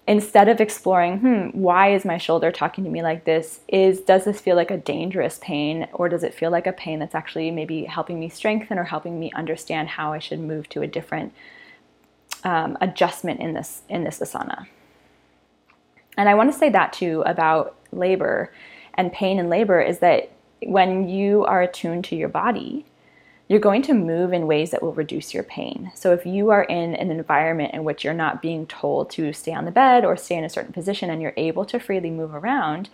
instead 0.06 0.49
of 0.49 0.61
exploring, 0.61 1.18
hmm, 1.18 1.49
why 1.52 1.92
is 1.92 2.04
my 2.04 2.18
shoulder 2.18 2.50
talking 2.50 2.85
to 2.85 2.90
me 2.90 3.02
like 3.02 3.25
this? 3.25 3.61
Is 3.68 4.00
does 4.00 4.25
this 4.25 4.40
feel 4.40 4.56
like 4.56 4.71
a 4.71 4.76
dangerous 4.76 5.38
pain 5.40 5.88
or 5.92 6.09
does 6.09 6.25
it 6.25 6.35
feel 6.35 6.50
like 6.50 6.66
a 6.66 6.73
pain 6.73 6.99
that's 6.99 7.14
actually 7.14 7.50
maybe 7.50 7.85
helping 7.85 8.18
me 8.18 8.28
strengthen 8.28 8.78
or 8.78 8.85
helping 8.85 9.18
me 9.18 9.30
understand 9.35 9.90
how 9.90 10.12
I 10.12 10.18
should 10.18 10.40
move 10.40 10.68
to 10.71 10.82
a 10.82 10.87
different 10.87 11.32
um, 12.44 12.76
adjustment 12.80 13.40
in 13.40 13.54
this 13.54 13.82
in 13.88 14.04
this 14.04 14.18
asana? 14.18 14.66
And 16.16 16.28
I 16.28 16.35
want 16.35 16.52
to 16.52 16.59
say 16.59 16.68
that 16.71 16.92
too 16.92 17.23
about 17.25 17.76
labor 17.92 18.52
and 18.94 19.12
pain 19.12 19.38
and 19.38 19.49
labor 19.49 19.80
is 19.80 20.00
that 20.00 20.30
when 20.64 21.09
you 21.09 21.44
are 21.44 21.62
attuned 21.62 22.04
to 22.04 22.16
your 22.16 22.28
body, 22.28 22.85
you're 23.49 23.61
going 23.61 23.83
to 23.83 23.95
move 23.95 24.33
in 24.33 24.47
ways 24.47 24.71
that 24.71 24.83
will 24.83 24.95
reduce 24.95 25.35
your 25.35 25.43
pain. 25.43 25.93
So 25.95 26.13
if 26.13 26.25
you 26.25 26.51
are 26.51 26.63
in 26.65 26.95
an 26.95 27.11
environment 27.11 27.75
in 27.75 27.85
which 27.85 28.05
you're 28.05 28.15
not 28.15 28.41
being 28.41 28.67
told 28.67 29.11
to 29.11 29.33
stay 29.33 29.53
on 29.53 29.65
the 29.65 29.71
bed 29.71 30.05
or 30.05 30.17
stay 30.17 30.37
in 30.37 30.45
a 30.45 30.51
certain 30.51 30.73
position 30.73 31.11
and 31.11 31.21
you're 31.21 31.35
able 31.37 31.65
to 31.67 31.79
freely 31.79 32.11
move 32.11 32.35
around, 32.35 32.89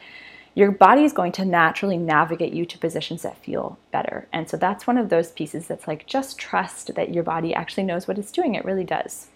your 0.55 0.73
body 0.73 1.05
is 1.05 1.13
going 1.13 1.31
to 1.33 1.45
naturally 1.45 1.97
navigate 1.97 2.53
you 2.53 2.65
to 2.67 2.79
positions 2.79 3.23
that 3.23 3.45
feel 3.45 3.79
better. 3.93 4.27
And 4.33 4.49
so 4.49 4.57
that's 4.57 4.87
one 4.87 4.99
of 4.99 5.11
those 5.11 5.31
pieces 5.31 5.69
that's 5.69 5.87
like 5.87 6.07
just 6.07 6.39
trust 6.39 6.95
that 6.97 7.15
your 7.15 7.23
body 7.23 7.55
actually 7.55 7.85
knows 7.85 8.09
what 8.09 8.19
it's 8.19 8.33
doing. 8.33 8.55
It 8.55 8.65
really 8.65 8.85
does. 8.85 9.29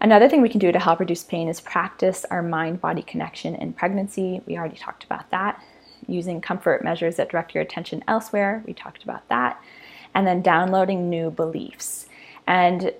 Another 0.00 0.28
thing 0.28 0.42
we 0.42 0.50
can 0.50 0.60
do 0.60 0.70
to 0.70 0.78
help 0.78 1.00
reduce 1.00 1.24
pain 1.24 1.48
is 1.48 1.60
practice 1.60 2.24
our 2.30 2.42
mind 2.42 2.80
body 2.80 3.02
connection 3.02 3.54
in 3.56 3.72
pregnancy. 3.72 4.42
We 4.46 4.56
already 4.56 4.76
talked 4.76 5.02
about 5.02 5.30
that 5.30 5.60
using 6.06 6.40
comfort 6.40 6.84
measures 6.84 7.16
that 7.16 7.30
direct 7.30 7.54
your 7.54 7.62
attention 7.62 8.04
elsewhere. 8.06 8.62
We 8.66 8.72
talked 8.72 9.02
about 9.02 9.28
that. 9.28 9.60
And 10.14 10.26
then 10.26 10.42
downloading 10.42 11.10
new 11.10 11.30
beliefs. 11.30 12.06
And 12.46 12.92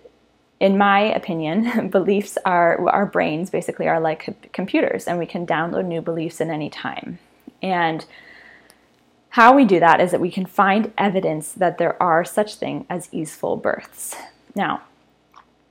in 0.60 0.78
my 0.78 1.00
opinion, 1.00 1.88
beliefs 1.90 2.38
are 2.44 2.88
our 2.88 3.06
brains 3.06 3.50
basically 3.50 3.88
are 3.88 4.00
like 4.00 4.52
computers, 4.52 5.06
and 5.06 5.18
we 5.18 5.26
can 5.26 5.46
download 5.46 5.86
new 5.86 6.00
beliefs 6.00 6.40
at 6.40 6.48
any 6.48 6.70
time. 6.70 7.18
And 7.62 8.04
how 9.30 9.54
we 9.54 9.64
do 9.64 9.80
that 9.80 10.00
is 10.00 10.12
that 10.12 10.20
we 10.20 10.30
can 10.30 10.46
find 10.46 10.92
evidence 10.96 11.52
that 11.52 11.78
there 11.78 12.00
are 12.02 12.24
such 12.24 12.54
thing 12.54 12.86
as 12.88 13.08
easeful 13.12 13.56
births. 13.56 14.16
Now, 14.54 14.82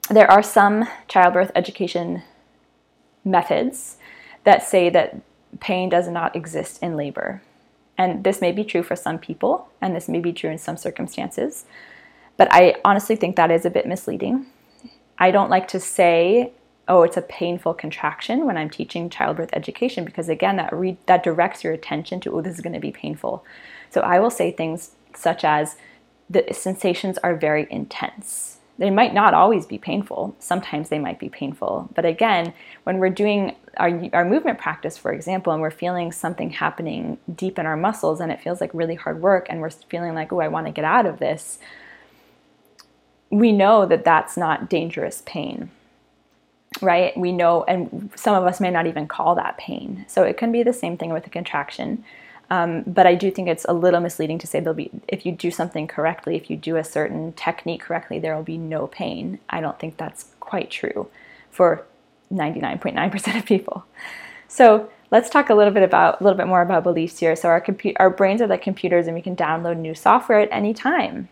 there 0.09 0.29
are 0.29 0.43
some 0.43 0.87
childbirth 1.07 1.51
education 1.55 2.21
methods 3.23 3.97
that 4.43 4.61
say 4.61 4.91
that 4.91 5.19
pain 5.59 5.89
does 5.89 6.07
not 6.07 6.35
exist 6.35 6.81
in 6.81 6.95
labor. 6.95 7.41
And 7.97 8.23
this 8.23 8.41
may 8.41 8.51
be 8.51 8.63
true 8.63 8.83
for 8.83 8.95
some 8.95 9.17
people, 9.17 9.69
and 9.81 9.95
this 9.95 10.09
may 10.09 10.19
be 10.19 10.33
true 10.33 10.49
in 10.49 10.57
some 10.57 10.77
circumstances, 10.77 11.65
but 12.37 12.49
I 12.51 12.75
honestly 12.83 13.15
think 13.15 13.35
that 13.37 13.51
is 13.51 13.65
a 13.65 13.69
bit 13.69 13.87
misleading. 13.87 14.47
I 15.17 15.31
don't 15.31 15.49
like 15.49 15.67
to 15.69 15.79
say 15.79 16.51
oh, 16.87 17.03
it's 17.03 17.17
a 17.17 17.21
painful 17.21 17.73
contraction 17.73 18.45
when 18.45 18.57
I'm 18.57 18.69
teaching 18.69 19.09
childbirth 19.09 19.49
education 19.53 20.05
because 20.05 20.29
again, 20.29 20.57
that 20.57 20.73
re- 20.73 20.97
that 21.07 21.23
directs 21.23 21.63
your 21.63 21.73
attention 21.73 22.19
to 22.21 22.35
oh, 22.35 22.41
this 22.41 22.55
is 22.55 22.61
going 22.61 22.73
to 22.73 22.79
be 22.79 22.91
painful. 22.91 23.43
So 23.89 24.01
I 24.01 24.19
will 24.19 24.29
say 24.29 24.51
things 24.51 24.91
such 25.15 25.43
as 25.43 25.77
the 26.29 26.45
sensations 26.51 27.17
are 27.19 27.35
very 27.35 27.67
intense. 27.69 28.57
They 28.77 28.89
might 28.89 29.13
not 29.13 29.33
always 29.33 29.65
be 29.65 29.77
painful. 29.77 30.35
Sometimes 30.39 30.89
they 30.89 30.99
might 30.99 31.19
be 31.19 31.29
painful. 31.29 31.89
But 31.95 32.05
again, 32.05 32.53
when 32.83 32.97
we're 32.97 33.09
doing 33.09 33.55
our, 33.77 34.09
our 34.11 34.25
movement 34.25 34.59
practice, 34.59 34.97
for 34.97 35.13
example, 35.13 35.53
and 35.53 35.61
we're 35.61 35.71
feeling 35.71 36.11
something 36.11 36.49
happening 36.49 37.17
deep 37.33 37.57
in 37.57 37.65
our 37.65 37.77
muscles 37.77 38.19
and 38.19 38.31
it 38.31 38.41
feels 38.41 38.59
like 38.59 38.71
really 38.73 38.95
hard 38.95 39.21
work 39.21 39.47
and 39.49 39.61
we're 39.61 39.69
feeling 39.69 40.13
like, 40.13 40.33
oh, 40.33 40.41
I 40.41 40.49
want 40.49 40.65
to 40.65 40.73
get 40.73 40.85
out 40.85 41.05
of 41.05 41.19
this, 41.19 41.57
we 43.29 43.51
know 43.51 43.85
that 43.85 44.03
that's 44.03 44.35
not 44.37 44.69
dangerous 44.69 45.23
pain 45.25 45.71
right? 46.81 47.15
We 47.17 47.31
know, 47.31 47.63
and 47.63 48.11
some 48.15 48.35
of 48.35 48.45
us 48.45 48.59
may 48.59 48.71
not 48.71 48.87
even 48.87 49.07
call 49.07 49.35
that 49.35 49.57
pain. 49.57 50.05
So 50.07 50.23
it 50.23 50.37
can 50.37 50.51
be 50.51 50.63
the 50.63 50.73
same 50.73 50.97
thing 50.97 51.11
with 51.11 51.25
a 51.27 51.29
contraction. 51.29 52.03
Um, 52.49 52.83
but 52.85 53.07
I 53.07 53.15
do 53.15 53.31
think 53.31 53.47
it's 53.47 53.65
a 53.65 53.73
little 53.73 53.99
misleading 53.99 54.37
to 54.39 54.47
say 54.47 54.59
there'll 54.59 54.75
be, 54.75 54.91
if 55.07 55.25
you 55.25 55.31
do 55.31 55.49
something 55.49 55.87
correctly, 55.87 56.35
if 56.35 56.49
you 56.49 56.57
do 56.57 56.77
a 56.77 56.83
certain 56.83 57.33
technique 57.33 57.81
correctly, 57.81 58.19
there 58.19 58.35
will 58.35 58.43
be 58.43 58.57
no 58.57 58.87
pain. 58.87 59.39
I 59.49 59.61
don't 59.61 59.79
think 59.79 59.97
that's 59.97 60.27
quite 60.39 60.69
true 60.69 61.07
for 61.49 61.85
99.9% 62.31 63.37
of 63.37 63.45
people. 63.45 63.85
So 64.47 64.89
let's 65.11 65.29
talk 65.29 65.49
a 65.49 65.55
little 65.55 65.73
bit 65.73 65.83
about 65.83 66.21
a 66.21 66.23
little 66.23 66.37
bit 66.37 66.47
more 66.47 66.61
about 66.61 66.83
beliefs 66.83 67.19
here. 67.19 67.35
So 67.35 67.49
our 67.49 67.61
compu- 67.61 67.95
our 67.97 68.09
brains 68.09 68.41
are 68.41 68.47
like 68.47 68.61
computers, 68.61 69.07
and 69.07 69.15
we 69.15 69.21
can 69.21 69.35
download 69.35 69.77
new 69.77 69.95
software 69.95 70.39
at 70.39 70.49
any 70.51 70.73
time. 70.73 71.29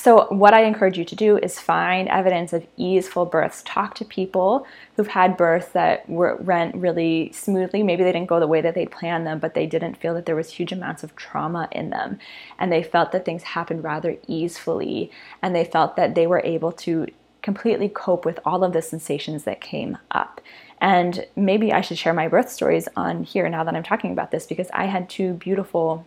So, 0.00 0.26
what 0.28 0.54
I 0.54 0.62
encourage 0.62 0.96
you 0.96 1.04
to 1.04 1.16
do 1.16 1.38
is 1.38 1.58
find 1.58 2.08
evidence 2.08 2.52
of 2.52 2.66
easeful 2.76 3.24
births. 3.24 3.62
Talk 3.64 3.96
to 3.96 4.04
people 4.04 4.64
who've 4.96 5.08
had 5.08 5.36
births 5.36 5.68
that 5.72 6.08
were, 6.08 6.36
went 6.36 6.76
really 6.76 7.32
smoothly. 7.32 7.82
Maybe 7.82 8.04
they 8.04 8.12
didn't 8.12 8.28
go 8.28 8.38
the 8.38 8.46
way 8.46 8.60
that 8.60 8.76
they 8.76 8.86
planned 8.86 9.26
them, 9.26 9.40
but 9.40 9.54
they 9.54 9.66
didn't 9.66 9.96
feel 9.96 10.14
that 10.14 10.24
there 10.24 10.36
was 10.36 10.52
huge 10.52 10.70
amounts 10.70 11.02
of 11.02 11.16
trauma 11.16 11.68
in 11.72 11.90
them. 11.90 12.18
And 12.60 12.70
they 12.70 12.82
felt 12.82 13.10
that 13.10 13.24
things 13.24 13.42
happened 13.42 13.82
rather 13.82 14.16
easily. 14.28 15.10
And 15.42 15.54
they 15.54 15.64
felt 15.64 15.96
that 15.96 16.14
they 16.14 16.28
were 16.28 16.42
able 16.44 16.70
to 16.72 17.08
completely 17.42 17.88
cope 17.88 18.24
with 18.24 18.38
all 18.44 18.62
of 18.62 18.72
the 18.72 18.82
sensations 18.82 19.44
that 19.44 19.60
came 19.60 19.98
up. 20.12 20.40
And 20.80 21.26
maybe 21.34 21.72
I 21.72 21.80
should 21.80 21.98
share 21.98 22.14
my 22.14 22.28
birth 22.28 22.50
stories 22.50 22.88
on 22.94 23.24
here 23.24 23.48
now 23.48 23.64
that 23.64 23.74
I'm 23.74 23.82
talking 23.82 24.12
about 24.12 24.30
this 24.30 24.46
because 24.46 24.68
I 24.72 24.84
had 24.84 25.08
two 25.08 25.32
beautiful 25.34 26.06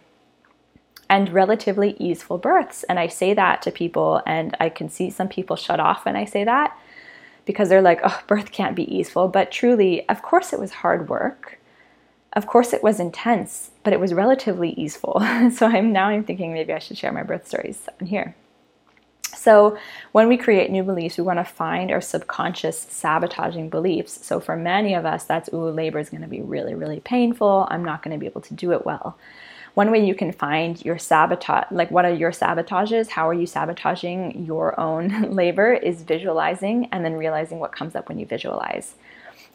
and 1.12 1.28
relatively 1.34 1.98
easeful 2.00 2.38
births. 2.38 2.84
And 2.84 2.98
I 2.98 3.08
say 3.08 3.34
that 3.34 3.62
to 3.64 3.72
people, 3.72 4.22
and 4.26 4.56
I 4.62 4.70
can 4.70 4.88
see 4.88 5.10
some 5.10 5.28
people 5.28 5.58
shut 5.58 5.82
off 5.82 6.06
when 6.06 6.16
I 6.16 6.24
say 6.24 6.46
that 6.46 6.76
because 7.46 7.68
they're 7.68 7.82
like, 7.82 8.00
oh, 8.06 8.22
birth 8.28 8.54
can't 8.54 8.78
be 8.78 8.96
easeful. 8.96 9.28
But 9.28 9.52
truly, 9.52 10.08
of 10.08 10.22
course, 10.22 10.54
it 10.54 10.60
was 10.60 10.72
hard 10.72 11.10
work. 11.10 11.60
Of 12.32 12.48
course, 12.48 12.72
it 12.72 12.82
was 12.82 12.98
intense, 12.98 13.72
but 13.84 13.92
it 13.92 14.00
was 14.00 14.14
relatively 14.14 14.70
easeful. 14.72 15.20
so 15.54 15.68
I'm 15.68 15.92
now 15.92 16.08
I'm 16.08 16.24
thinking 16.24 16.54
maybe 16.54 16.72
I 16.72 16.80
should 16.80 16.98
share 16.98 17.12
my 17.12 17.24
birth 17.24 17.46
stories 17.46 17.90
on 18.00 18.08
here. 18.08 18.34
So, 19.36 19.78
when 20.12 20.28
we 20.28 20.38
create 20.38 20.72
new 20.72 20.84
beliefs, 20.84 21.18
we 21.18 21.24
want 21.24 21.40
to 21.40 21.46
find 21.46 21.90
our 21.90 22.02
subconscious 22.02 22.80
sabotaging 22.80 23.70
beliefs. 23.70 24.26
So, 24.26 24.40
for 24.40 24.56
many 24.56 24.94
of 24.94 25.06
us, 25.06 25.24
that's, 25.24 25.50
ooh, 25.52 25.70
labor 25.72 26.00
is 26.00 26.10
going 26.10 26.22
to 26.22 26.28
be 26.28 26.42
really, 26.42 26.76
really 26.76 27.00
painful. 27.00 27.68
I'm 27.72 27.84
not 27.84 28.04
going 28.04 28.14
to 28.14 28.20
be 28.20 28.28
able 28.28 28.42
to 28.42 28.54
do 28.54 28.72
it 28.72 28.86
well 28.86 29.18
one 29.74 29.92
way 29.92 30.06
you 30.06 30.16
can 30.16 30.32
find 30.32 30.84
your 30.84 30.98
sabotage, 30.98 31.66
like 31.72 31.92
what 31.92 32.06
are 32.06 32.14
your 32.14 32.32
sabotages, 32.32 33.10
how 33.10 33.28
are 33.28 33.34
you 33.34 33.46
sabotaging 33.46 34.46
your 34.46 34.78
own 34.80 35.22
labor, 35.32 35.74
is 35.74 36.04
visualizing 36.04 36.90
and 36.92 37.06
then 37.06 37.14
realizing 37.14 37.60
what 37.60 37.72
comes 37.72 37.96
up 37.96 38.10
when 38.10 38.20
you 38.20 38.26
visualize. 38.26 38.96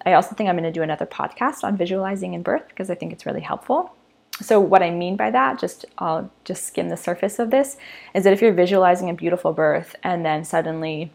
I 0.05 0.15
also 0.15 0.35
think 0.35 0.49
I'm 0.49 0.57
going 0.57 0.65
to 0.65 0.73
do 0.73 0.83
another 0.83 1.07
podcast 1.07 1.65
on 1.65 1.77
visualizing 1.77 2.35
in 2.35 2.43
birth 2.43 2.69
because 2.69 2.91
I 2.91 2.95
think 2.95 3.13
it's 3.13 3.27
really 3.27 3.41
helpful. 3.41 3.95
So 4.41 4.61
what 4.61 4.83
I 4.83 4.91
mean 4.91 5.17
by 5.17 5.31
that, 5.31 5.59
just 5.59 5.85
I'll 5.99 6.31
just 6.45 6.65
skim 6.65 6.89
the 6.89 6.97
surface 6.97 7.39
of 7.39 7.51
this, 7.51 7.77
is 8.15 8.25
that 8.25 8.33
if 8.33 8.43
you're 8.43 8.53
visualizing 8.53 9.11
a 9.11 9.15
beautiful 9.15 9.53
birth 9.53 9.97
and 10.03 10.25
then 10.25 10.45
suddenly 10.45 11.11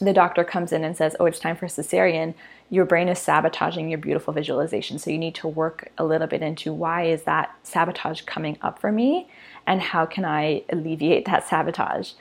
the 0.00 0.12
doctor 0.12 0.44
comes 0.44 0.72
in 0.72 0.82
and 0.82 0.96
says, 0.96 1.14
"Oh, 1.20 1.26
it's 1.26 1.38
time 1.38 1.56
for 1.56 1.66
cesarean," 1.66 2.34
your 2.70 2.84
brain 2.84 3.08
is 3.08 3.18
sabotaging 3.18 3.90
your 3.90 3.98
beautiful 3.98 4.32
visualization. 4.32 4.98
So 4.98 5.10
you 5.10 5.18
need 5.18 5.34
to 5.36 5.48
work 5.48 5.90
a 5.98 6.04
little 6.04 6.28
bit 6.28 6.40
into 6.40 6.72
why 6.72 7.04
is 7.06 7.24
that 7.24 7.54
sabotage 7.64 8.22
coming 8.22 8.56
up 8.62 8.78
for 8.78 8.92
me 8.92 9.28
and 9.66 9.82
how 9.82 10.06
can 10.06 10.24
I 10.24 10.62
alleviate 10.70 11.24
that 11.26 11.46
sabotage? 11.46 12.12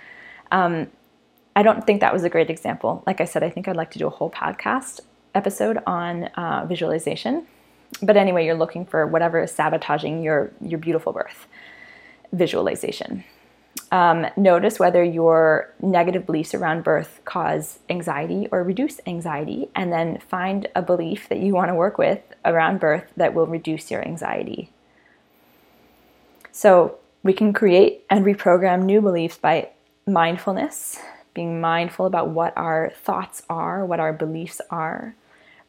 Um, 0.52 0.88
I 1.56 1.62
don't 1.62 1.86
think 1.86 2.02
that 2.02 2.14
was 2.14 2.24
a 2.24 2.30
great 2.30 2.50
example. 2.50 3.04
Like 3.06 3.22
I 3.22 3.26
said, 3.26 3.44
I 3.44 3.50
think 3.50 3.68
I'd 3.68 3.76
like 3.76 3.92
to 3.92 4.00
do 4.00 4.08
a 4.08 4.10
whole 4.10 4.32
podcast 4.32 5.02
episode 5.36 5.78
on 5.86 6.26
uh, 6.26 6.66
visualization. 6.68 7.46
But 8.02 8.18
anyway, 8.18 8.46
you're 8.46 8.56
looking 8.56 8.86
for 8.86 9.06
whatever 9.06 9.42
is 9.44 9.52
sabotaging 9.52 10.24
your 10.24 10.52
your 10.62 10.80
beautiful 10.80 11.12
birth 11.12 11.48
visualization. 12.32 13.24
Um, 13.92 14.28
notice 14.38 14.80
whether 14.80 15.04
your 15.04 15.74
negative 15.82 16.26
beliefs 16.26 16.54
around 16.54 16.84
birth 16.84 17.22
cause 17.26 17.80
anxiety 17.90 18.48
or 18.52 18.64
reduce 18.64 19.00
anxiety, 19.08 19.70
and 19.76 19.92
then 19.92 20.20
find 20.20 20.68
a 20.76 20.82
belief 20.82 21.28
that 21.30 21.40
you 21.40 21.54
want 21.54 21.70
to 21.70 21.76
work 21.76 21.98
with 21.98 22.22
around 22.46 22.80
birth 22.80 23.12
that 23.18 23.34
will 23.34 23.48
reduce 23.48 23.90
your 23.90 24.06
anxiety. 24.06 24.72
So, 26.52 27.00
we 27.24 27.34
can 27.34 27.52
create 27.52 28.06
and 28.10 28.26
reprogram 28.26 28.84
new 28.84 29.02
beliefs 29.02 29.38
by 29.38 29.70
mindfulness, 30.08 31.00
being 31.34 31.60
mindful 31.60 32.06
about 32.06 32.30
what 32.30 32.54
our 32.56 32.92
thoughts 32.96 33.44
are, 33.50 33.86
what 33.86 34.00
our 34.00 34.14
beliefs 34.14 34.62
are, 34.70 35.16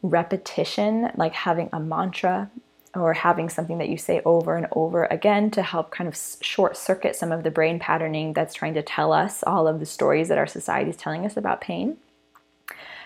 repetition, 0.01 1.11
like 1.15 1.33
having 1.33 1.69
a 1.73 1.79
mantra, 1.79 2.49
or 2.93 3.13
having 3.13 3.49
something 3.49 3.77
that 3.77 3.89
you 3.89 3.97
say 3.97 4.21
over 4.25 4.55
and 4.55 4.67
over 4.73 5.05
again 5.05 5.49
to 5.51 5.61
help 5.61 5.91
kind 5.91 6.07
of 6.07 6.19
short 6.41 6.75
circuit 6.75 7.15
some 7.15 7.31
of 7.31 7.43
the 7.43 7.51
brain 7.51 7.79
patterning 7.79 8.33
that's 8.33 8.53
trying 8.53 8.73
to 8.73 8.81
tell 8.81 9.13
us 9.13 9.43
all 9.43 9.67
of 9.67 9.79
the 9.79 9.85
stories 9.85 10.27
that 10.27 10.37
our 10.37 10.47
society 10.47 10.89
is 10.89 10.97
telling 10.97 11.25
us 11.25 11.37
about 11.37 11.61
pain. 11.61 11.97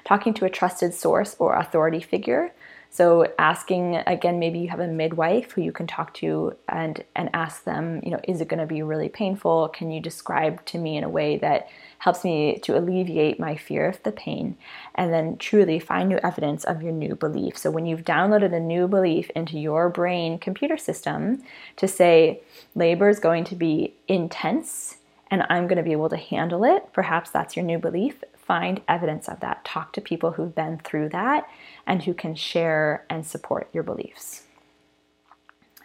Talking 0.04 0.34
to 0.36 0.46
a 0.46 0.50
trusted 0.50 0.94
source 0.94 1.36
or 1.40 1.56
authority 1.56 2.00
figure 2.00 2.52
so 2.96 3.28
asking 3.38 3.98
again, 4.08 4.40
maybe 4.40 4.60
you 4.60 4.70
have 4.70 4.80
a 4.80 4.88
midwife 4.88 5.52
who 5.52 5.62
you 5.62 5.74
can 5.74 5.86
talk 5.86 6.14
to 6.14 6.56
and 6.70 7.04
and 7.14 7.30
ask 7.34 7.66
them, 7.66 8.00
you 8.06 8.10
know, 8.10 8.22
is 8.24 8.40
it 8.40 8.48
going 8.48 8.62
to 8.62 8.66
be 8.66 8.82
really 8.84 9.10
painful? 9.10 9.68
Can 9.68 9.92
you 9.92 10.00
describe 10.00 10.64
to 10.68 10.78
me 10.78 10.96
in 10.96 11.04
a 11.04 11.10
way 11.10 11.38
that 11.40 11.68
helps 11.98 12.24
me 12.24 12.58
to 12.60 12.78
alleviate 12.78 13.38
my 13.38 13.58
fear 13.58 13.90
of 13.90 14.02
the 14.04 14.14
pain? 14.14 14.56
And 14.96 15.12
then 15.12 15.36
truly 15.36 15.78
find 15.78 16.08
new 16.08 16.20
evidence 16.24 16.64
of 16.64 16.82
your 16.82 16.94
new 16.94 17.16
belief. 17.16 17.58
So 17.58 17.70
when 17.70 17.86
you've 17.86 18.06
downloaded 18.06 18.54
a 18.54 18.62
new 18.62 18.88
belief 18.88 19.30
into 19.32 19.60
your 19.60 19.90
brain 19.90 20.40
computer 20.40 20.78
system 20.78 21.44
to 21.76 21.90
say 21.90 22.40
labor 22.76 23.10
is 23.10 23.20
going 23.20 23.44
to 23.46 23.58
be 23.58 23.94
intense 24.08 25.00
and 25.30 25.44
I'm 25.50 25.68
going 25.68 25.80
to 25.80 25.84
be 25.84 25.92
able 25.92 26.08
to 26.08 26.18
handle 26.18 26.64
it, 26.64 26.94
perhaps 26.94 27.30
that's 27.30 27.58
your 27.58 27.66
new 27.66 27.78
belief. 27.78 28.24
Find 28.46 28.82
evidence 28.88 29.28
of 29.28 29.40
that. 29.40 29.66
Talk 29.66 29.92
to 29.94 30.02
people 30.02 30.32
who've 30.32 30.54
been 30.54 30.78
through 30.78 31.10
that 31.10 31.48
and 31.88 32.04
who 32.04 32.14
can 32.14 32.36
share 32.36 33.04
and 33.10 33.26
support 33.26 33.70
your 33.74 33.84
beliefs. 33.84 34.44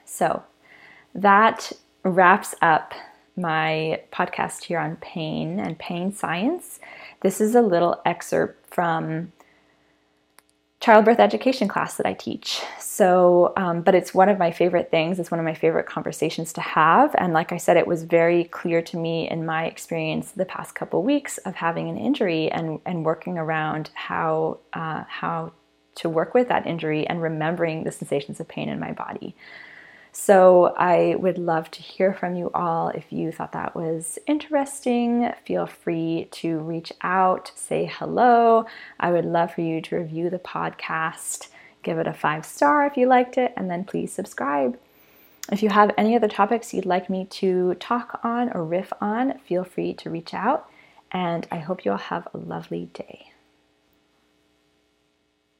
So 0.04 0.42
that 1.14 1.72
wraps 2.04 2.54
up 2.60 2.92
my 3.36 4.02
podcast 4.12 4.64
here 4.64 4.78
on 4.78 4.96
pain 4.96 5.58
and 5.58 5.78
pain 5.78 6.12
science. 6.12 6.80
This 7.22 7.40
is 7.40 7.54
a 7.54 7.62
little 7.62 8.02
excerpt 8.04 8.72
from 8.72 9.32
childbirth 10.80 11.20
education 11.20 11.68
class 11.68 11.96
that 11.96 12.06
I 12.06 12.14
teach. 12.14 12.62
So, 12.78 13.52
um, 13.56 13.82
but 13.82 13.94
it's 13.94 14.14
one 14.14 14.30
of 14.30 14.38
my 14.38 14.50
favorite 14.50 14.90
things. 14.90 15.18
It's 15.18 15.30
one 15.30 15.38
of 15.38 15.44
my 15.44 15.54
favorite 15.54 15.86
conversations 15.86 16.54
to 16.54 16.62
have. 16.62 17.14
And 17.18 17.34
like 17.34 17.52
I 17.52 17.58
said, 17.58 17.76
it 17.76 17.86
was 17.86 18.02
very 18.02 18.44
clear 18.44 18.80
to 18.82 18.96
me 18.96 19.28
in 19.28 19.44
my 19.44 19.66
experience 19.66 20.32
the 20.32 20.46
past 20.46 20.74
couple 20.74 21.02
weeks 21.02 21.36
of 21.38 21.54
having 21.54 21.90
an 21.90 21.98
injury 21.98 22.50
and, 22.50 22.80
and 22.86 23.04
working 23.04 23.36
around 23.36 23.90
how 23.94 24.58
uh, 24.72 25.04
how 25.06 25.52
to 25.96 26.08
work 26.08 26.32
with 26.32 26.48
that 26.48 26.66
injury 26.66 27.06
and 27.06 27.20
remembering 27.20 27.84
the 27.84 27.92
sensations 27.92 28.40
of 28.40 28.48
pain 28.48 28.68
in 28.68 28.80
my 28.80 28.92
body. 28.92 29.36
So, 30.22 30.74
I 30.76 31.14
would 31.18 31.38
love 31.38 31.70
to 31.70 31.80
hear 31.80 32.12
from 32.12 32.34
you 32.34 32.50
all. 32.52 32.90
If 32.90 33.10
you 33.10 33.32
thought 33.32 33.52
that 33.52 33.74
was 33.74 34.18
interesting, 34.26 35.32
feel 35.46 35.66
free 35.66 36.28
to 36.32 36.58
reach 36.58 36.92
out, 37.00 37.52
say 37.54 37.90
hello. 37.90 38.66
I 39.00 39.12
would 39.12 39.24
love 39.24 39.54
for 39.54 39.62
you 39.62 39.80
to 39.80 39.96
review 39.96 40.28
the 40.28 40.38
podcast, 40.38 41.48
give 41.82 41.96
it 41.96 42.06
a 42.06 42.12
five 42.12 42.44
star 42.44 42.84
if 42.84 42.98
you 42.98 43.06
liked 43.06 43.38
it, 43.38 43.54
and 43.56 43.70
then 43.70 43.82
please 43.82 44.12
subscribe. 44.12 44.78
If 45.50 45.62
you 45.62 45.70
have 45.70 45.94
any 45.96 46.14
other 46.14 46.28
topics 46.28 46.74
you'd 46.74 46.84
like 46.84 47.08
me 47.08 47.24
to 47.40 47.76
talk 47.76 48.20
on 48.22 48.52
or 48.52 48.62
riff 48.62 48.92
on, 49.00 49.38
feel 49.38 49.64
free 49.64 49.94
to 49.94 50.10
reach 50.10 50.34
out. 50.34 50.68
And 51.10 51.48
I 51.50 51.60
hope 51.60 51.86
you 51.86 51.92
all 51.92 51.96
have 51.96 52.28
a 52.34 52.36
lovely 52.36 52.90
day. 52.92 53.29